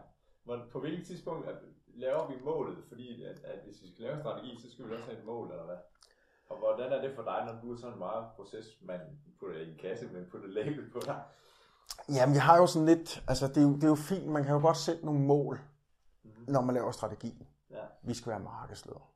[0.45, 1.47] Men på hvilket tidspunkt
[1.87, 2.77] laver vi målet?
[2.87, 5.25] Fordi at, at hvis vi skal lave en strategi, så skal vi også have et
[5.25, 5.77] mål, eller hvad?
[6.49, 8.99] Og hvordan er det for dig, når du er sådan meget proces, man
[9.39, 11.23] putter i en kasse, men putter label på dig?
[12.09, 14.43] Jamen, jeg har jo sådan lidt, altså det er, jo, det er jo fint, man
[14.43, 15.59] kan jo godt sætte nogle mål,
[16.23, 16.45] Mhm.
[16.47, 17.47] når man laver strategi.
[17.69, 17.83] Ja.
[18.03, 19.11] Vi skal være markedsleder,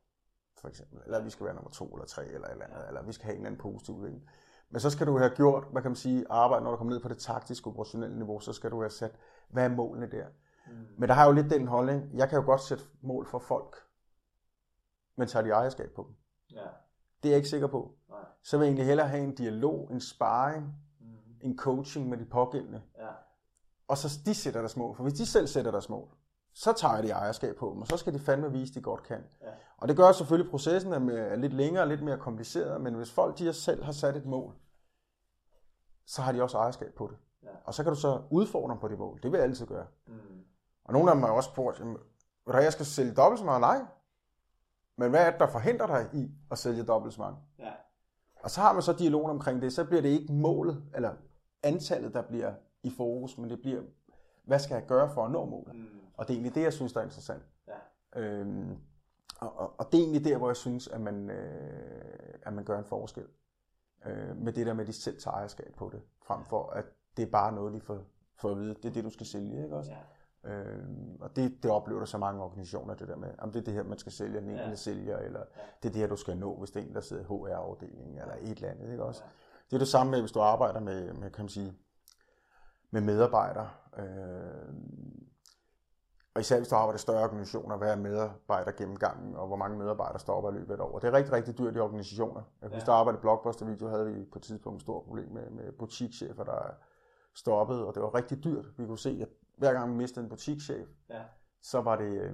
[0.62, 1.00] for eksempel.
[1.06, 2.88] Eller vi skal være nummer to eller tre, eller eller andet.
[2.88, 4.30] Eller vi skal have en eller anden positiv udvikling.
[4.70, 7.02] Men så skal du have gjort, hvad kan man sige, arbejde, når du kommer ned
[7.02, 9.16] på det taktiske, operationelle niveau, så skal du have sat,
[9.50, 10.26] hvad er målene der?
[10.68, 10.74] Mm.
[10.98, 13.76] Men der har jo lidt den holdning, jeg kan jo godt sætte mål for folk,
[15.16, 16.16] men tager de ejerskab på dem?
[16.52, 16.68] Ja.
[17.24, 17.96] Det er jeg ikke sikker på.
[18.10, 18.20] Nej.
[18.44, 21.08] Så vil jeg egentlig hellere have en dialog, en sparring, Mm.
[21.42, 22.82] en coaching med de pågældende.
[22.98, 23.08] Ja.
[23.88, 24.96] Og så de sætter deres mål.
[24.96, 26.10] For hvis de selv sætter deres mål,
[26.54, 29.04] så tager de ejerskab på dem, og så skal de fandme vise, at de godt
[29.04, 29.24] kan.
[29.42, 29.48] Ja.
[29.78, 32.82] Og det gør selvfølgelig, at processen er, med, er lidt længere og lidt mere kompliceret,
[32.82, 34.54] men hvis folk de selv har sat et mål,
[36.06, 37.18] så har de også ejerskab på det.
[37.44, 37.50] Ja.
[37.66, 39.20] Og så kan du så udfordre dem på det mål.
[39.24, 39.88] Det vil jeg altid gøre.
[40.08, 40.14] Mm.
[40.84, 41.82] Og nogle af dem har også spurgt,
[42.46, 43.62] hvad, jeg skal sælge dobbelt så meget?
[43.62, 43.82] Nej.
[44.98, 47.36] Men hvad er det, der forhindrer dig i at sælge dobbelt så meget?
[47.60, 47.72] Ja.
[48.44, 51.14] Og så har man så dialogen omkring det, så bliver det ikke målet, eller
[51.64, 53.82] antallet, der bliver i fokus, men det bliver,
[54.44, 55.76] hvad skal jeg gøre for at nå målet?
[55.76, 56.00] Mm.
[56.20, 57.44] Og det er egentlig det, jeg synes, der er interessant.
[57.68, 58.22] Ja.
[58.22, 58.78] Øhm,
[59.40, 62.66] og, og, og det er egentlig der, hvor jeg synes, at man, øh, at man
[62.66, 63.26] gør en forskel.
[64.06, 66.86] Øh, med det der med, at de selv tager ejerskab på det, frem for at
[67.18, 68.00] det er bare noget, de får,
[68.36, 69.92] får at vide, det er det, du skal sælge, ikke også?
[70.44, 70.52] Ja.
[70.52, 73.64] Øhm, og det, det oplever der så mange organisationer, det der med, om det er
[73.64, 74.70] det her, man skal sælge, den enkelte Ja.
[74.70, 74.76] ja.
[74.76, 75.44] sælger, eller
[75.84, 78.18] det er det her, du skal nå, hvis det er en, der sidder i HR-afdelingen,
[78.20, 79.22] eller et eller andet, ikke også?
[79.24, 79.30] Ja.
[79.70, 81.74] Det er det samme med, hvis du arbejder med, med kan man sige,
[82.92, 83.70] med medarbejdere.
[83.98, 84.74] Øh,
[86.40, 89.78] og især hvis du arbejder i større organisationer, hvad er medarbejder gennemgangen, og hvor mange
[89.78, 91.00] medarbejdere stopper i løbet af et år.
[91.00, 92.42] Det er rigtig, rigtig dyrt i organisationer.
[92.62, 92.96] Jeg husker, Ja.
[92.96, 93.00] ja.
[93.00, 96.44] arbejde i Blockbuster Video, havde vi på et tidspunkt et stort problem med, med butikschefer,
[96.44, 96.62] der
[97.36, 98.66] stoppede, og det var rigtig dyrt.
[98.78, 99.28] Vi kunne se, at
[99.58, 101.22] hver gang vi mistede en butikschef, Ja.
[101.62, 102.34] så var det, øh,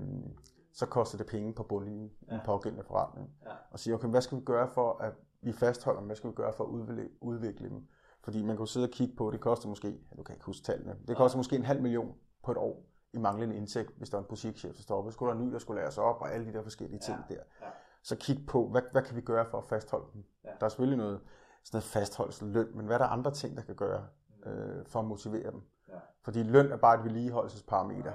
[0.73, 2.35] så kostede det penge på bundlinjen i Ja.
[2.35, 3.29] en pågældende forretning.
[3.45, 3.51] Ja.
[3.71, 6.35] Og sige, okay, hvad skal vi gøre for at vi fastholder dem, hvad skal vi
[6.35, 7.87] gøre for at udvikle, udvikle dem.
[8.23, 10.63] Fordi man kan jo sidde og kigge på, det koster måske, du kan ikke huske
[10.63, 12.83] tallene, det koster måske en halv million på et år
[13.15, 15.11] i manglende indtægt, hvis der er en butikschef, der stopper.
[15.11, 16.99] Så skulle der en ny, der skulle lære sig op, og alle de der forskellige
[16.99, 17.41] ting Ja, der.
[17.61, 17.67] ja.
[18.03, 20.23] Så kig på, hvad, hvad kan vi gøre for at fastholde dem?
[20.43, 20.49] Ja.
[20.59, 21.19] Der er selvfølgelig noget,
[21.63, 24.07] sådan noget fastholdelse, løn, men hvad er der andre ting, der kan gøre
[24.45, 25.61] øh, for at motivere dem?
[25.87, 25.93] Ja.
[26.21, 28.13] Fordi løn er bare et vedligeholdelsesparameter,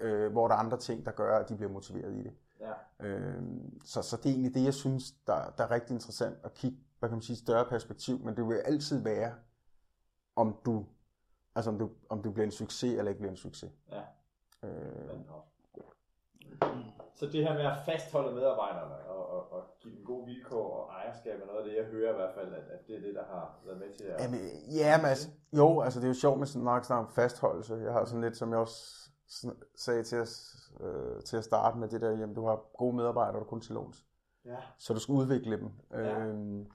[0.00, 2.32] Ja, øh, hvor der er andre ting, der gør, at de bliver motiveret i det.
[2.60, 3.06] Ja.
[3.06, 3.42] Øh,
[3.84, 6.78] så, så det er egentlig det, jeg synes, der, der er rigtig interessant at kigge,
[6.98, 9.34] hvad kan man sige, større perspektiv, men det vil altid være,
[10.36, 10.86] om du,
[11.54, 13.70] altså om du, om du bliver en succes eller ikke bliver en succes.
[13.92, 14.02] Ja.
[14.64, 14.70] Øh.
[17.14, 20.92] Så det her med at fastholde medarbejderne og, og, og give dem gode vilkår og
[20.92, 23.14] ejerskab er noget af det, jeg hører i hvert fald, at, at det er det,
[23.14, 24.20] der har været med til at...
[24.22, 24.40] Jamen,
[24.74, 27.74] ja, men altså, jo, altså det er jo sjovt med sådan nok snart fastholdelse.
[27.74, 29.10] Jeg har sådan lidt, som jeg også
[29.76, 30.28] sagde til at,
[30.80, 33.74] øh, til at starte med det der, jamen du har gode medarbejdere, du kun til
[33.74, 34.06] låns.
[34.44, 34.56] Ja.
[34.78, 35.70] Så du skal udvikle dem.
[35.92, 36.18] Ja.
[36.18, 36.66] Øhm,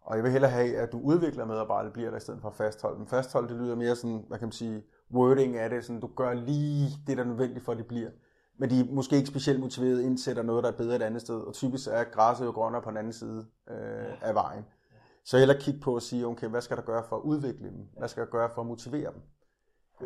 [0.00, 2.54] og jeg vil hellere have, at du udvikler medarbejdere, bliver der i stedet for at
[2.54, 3.06] fastholde dem.
[3.06, 4.84] Fastholde, det lyder mere sådan, hvad kan man sige,
[5.14, 8.10] wording af det, sådan, du gør lige det, der er nødvendigt for, at de bliver.
[8.58, 11.40] Men de er måske ikke specielt motiveret, indsætter noget, der er bedre et andet sted.
[11.40, 14.64] Og typisk er græsset jo grønnere på den anden side øh, af vejen.
[15.24, 17.88] Så hellere kigge på at sige, okay, hvad skal der gøre for at udvikle dem?
[17.98, 19.22] Hvad skal der gøre for at motivere dem?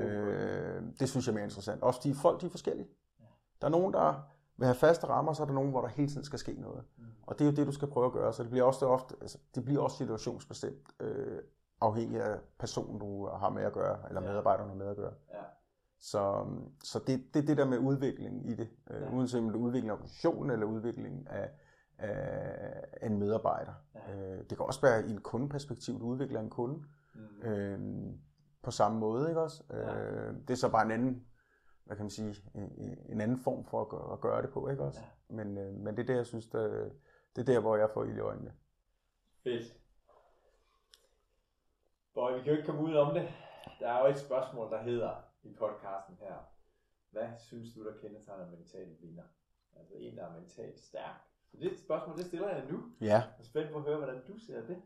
[0.03, 1.82] Øh, det synes jeg er mere interessant.
[1.82, 2.88] Også fordi folk de er forskellige.
[3.61, 4.22] Der er nogen, der
[4.57, 6.84] vil have faste rammer, så er der nogen, hvor der hele tiden skal ske noget.
[7.26, 8.32] Og det er jo det, du skal prøve at gøre.
[8.32, 11.38] Så det bliver også, ofte, altså, det bliver også situationsbestemt, øh,
[11.83, 14.28] afhængig af personen, du har med at gøre, eller Ja.
[14.28, 15.14] medarbejderen har med at gøre.
[15.35, 15.43] Ja.
[16.01, 16.47] Så,
[16.85, 18.68] så det, det er det der med udvikling i det.
[18.91, 19.11] Øh, Ja.
[19.16, 21.51] Uanset om det er udvikling af organisationen, eller udvikling af,
[21.99, 23.72] af en medarbejder.
[23.95, 24.14] Ja.
[24.14, 26.83] Øh, det kan også være i en kundeperspektiv, du udvikler en kunde
[27.14, 27.43] Mm.
[27.49, 28.12] øh,
[28.62, 29.62] på samme måde, ikke også?
[29.70, 30.01] Ja.
[30.05, 31.26] Øh, det er så bare en anden,
[31.85, 34.68] hvad kan man sige, en, en anden form for at gøre, at gøre det på,
[34.68, 35.01] ikke også?
[35.01, 35.35] Ja.
[35.35, 36.93] Men, øh, men det er det, jeg synes, det,
[37.37, 38.53] det er der, hvor jeg får ild i øjnene.
[39.45, 39.76] Fedt.
[42.15, 43.29] Boy, vi kan jo ikke komme ud om det.
[43.81, 46.35] Der er jo et spørgsmål, der hedder i podcasten her.
[47.11, 49.23] Hvad synes du, der kendetegner mentale vinder?
[49.77, 51.17] Altså en, der er mentalt stærk.
[51.51, 52.83] Så det spørgsmål, det stiller jeg nu.
[53.01, 54.83] Ja, Jeg er spændt på at høre, hvordan du ser det.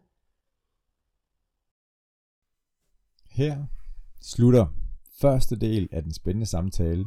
[3.30, 3.66] Her
[4.20, 4.66] slutter
[5.20, 7.04] første del af den spændende samtale.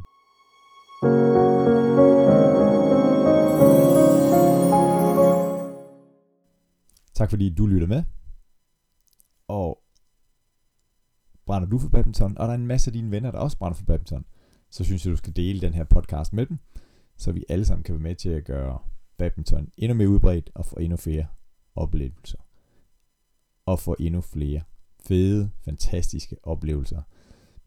[7.14, 8.04] Tak fordi du lytter med.
[9.48, 9.84] Og
[11.50, 13.76] brænder du for badminton, og der er en masse af dine venner, der også brænder
[13.76, 14.26] for badminton,
[14.70, 16.58] så synes jeg, du skal dele den her podcast med dem,
[17.18, 18.80] så vi alle sammen kan være med til at gøre
[19.18, 21.28] badminton endnu mere udbredt og få endnu flere
[21.76, 22.38] oplevelser.
[23.66, 24.62] Og få endnu flere
[25.08, 27.02] fede, fantastiske oplevelser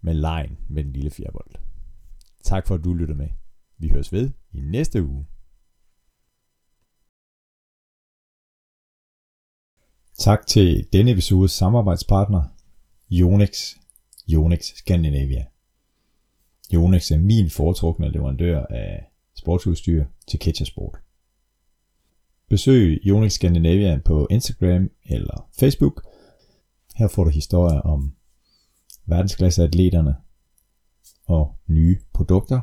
[0.00, 1.54] med lejen med den lille fjerbold.
[2.44, 3.28] Tak for at du lytter med.
[3.78, 5.26] Vi høres ved i næste uge.
[10.18, 12.42] Tak til denne episodes samarbejdspartner,
[13.12, 13.74] Yonex,
[14.28, 15.44] Yonex Scandinavia.
[16.74, 19.04] Yonex er min foretrukne leverandør af
[19.34, 20.98] sportsudstyr til Ketchersport.
[22.48, 26.06] Besøg Yonex Scandinavia på Instagram eller Facebook.
[26.94, 28.14] Her får du historier om
[29.06, 30.16] verdensklasseatleterne
[31.26, 32.60] og nye produkter,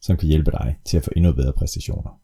[0.00, 2.21] som kan hjælpe dig til at få endnu bedre præstationer.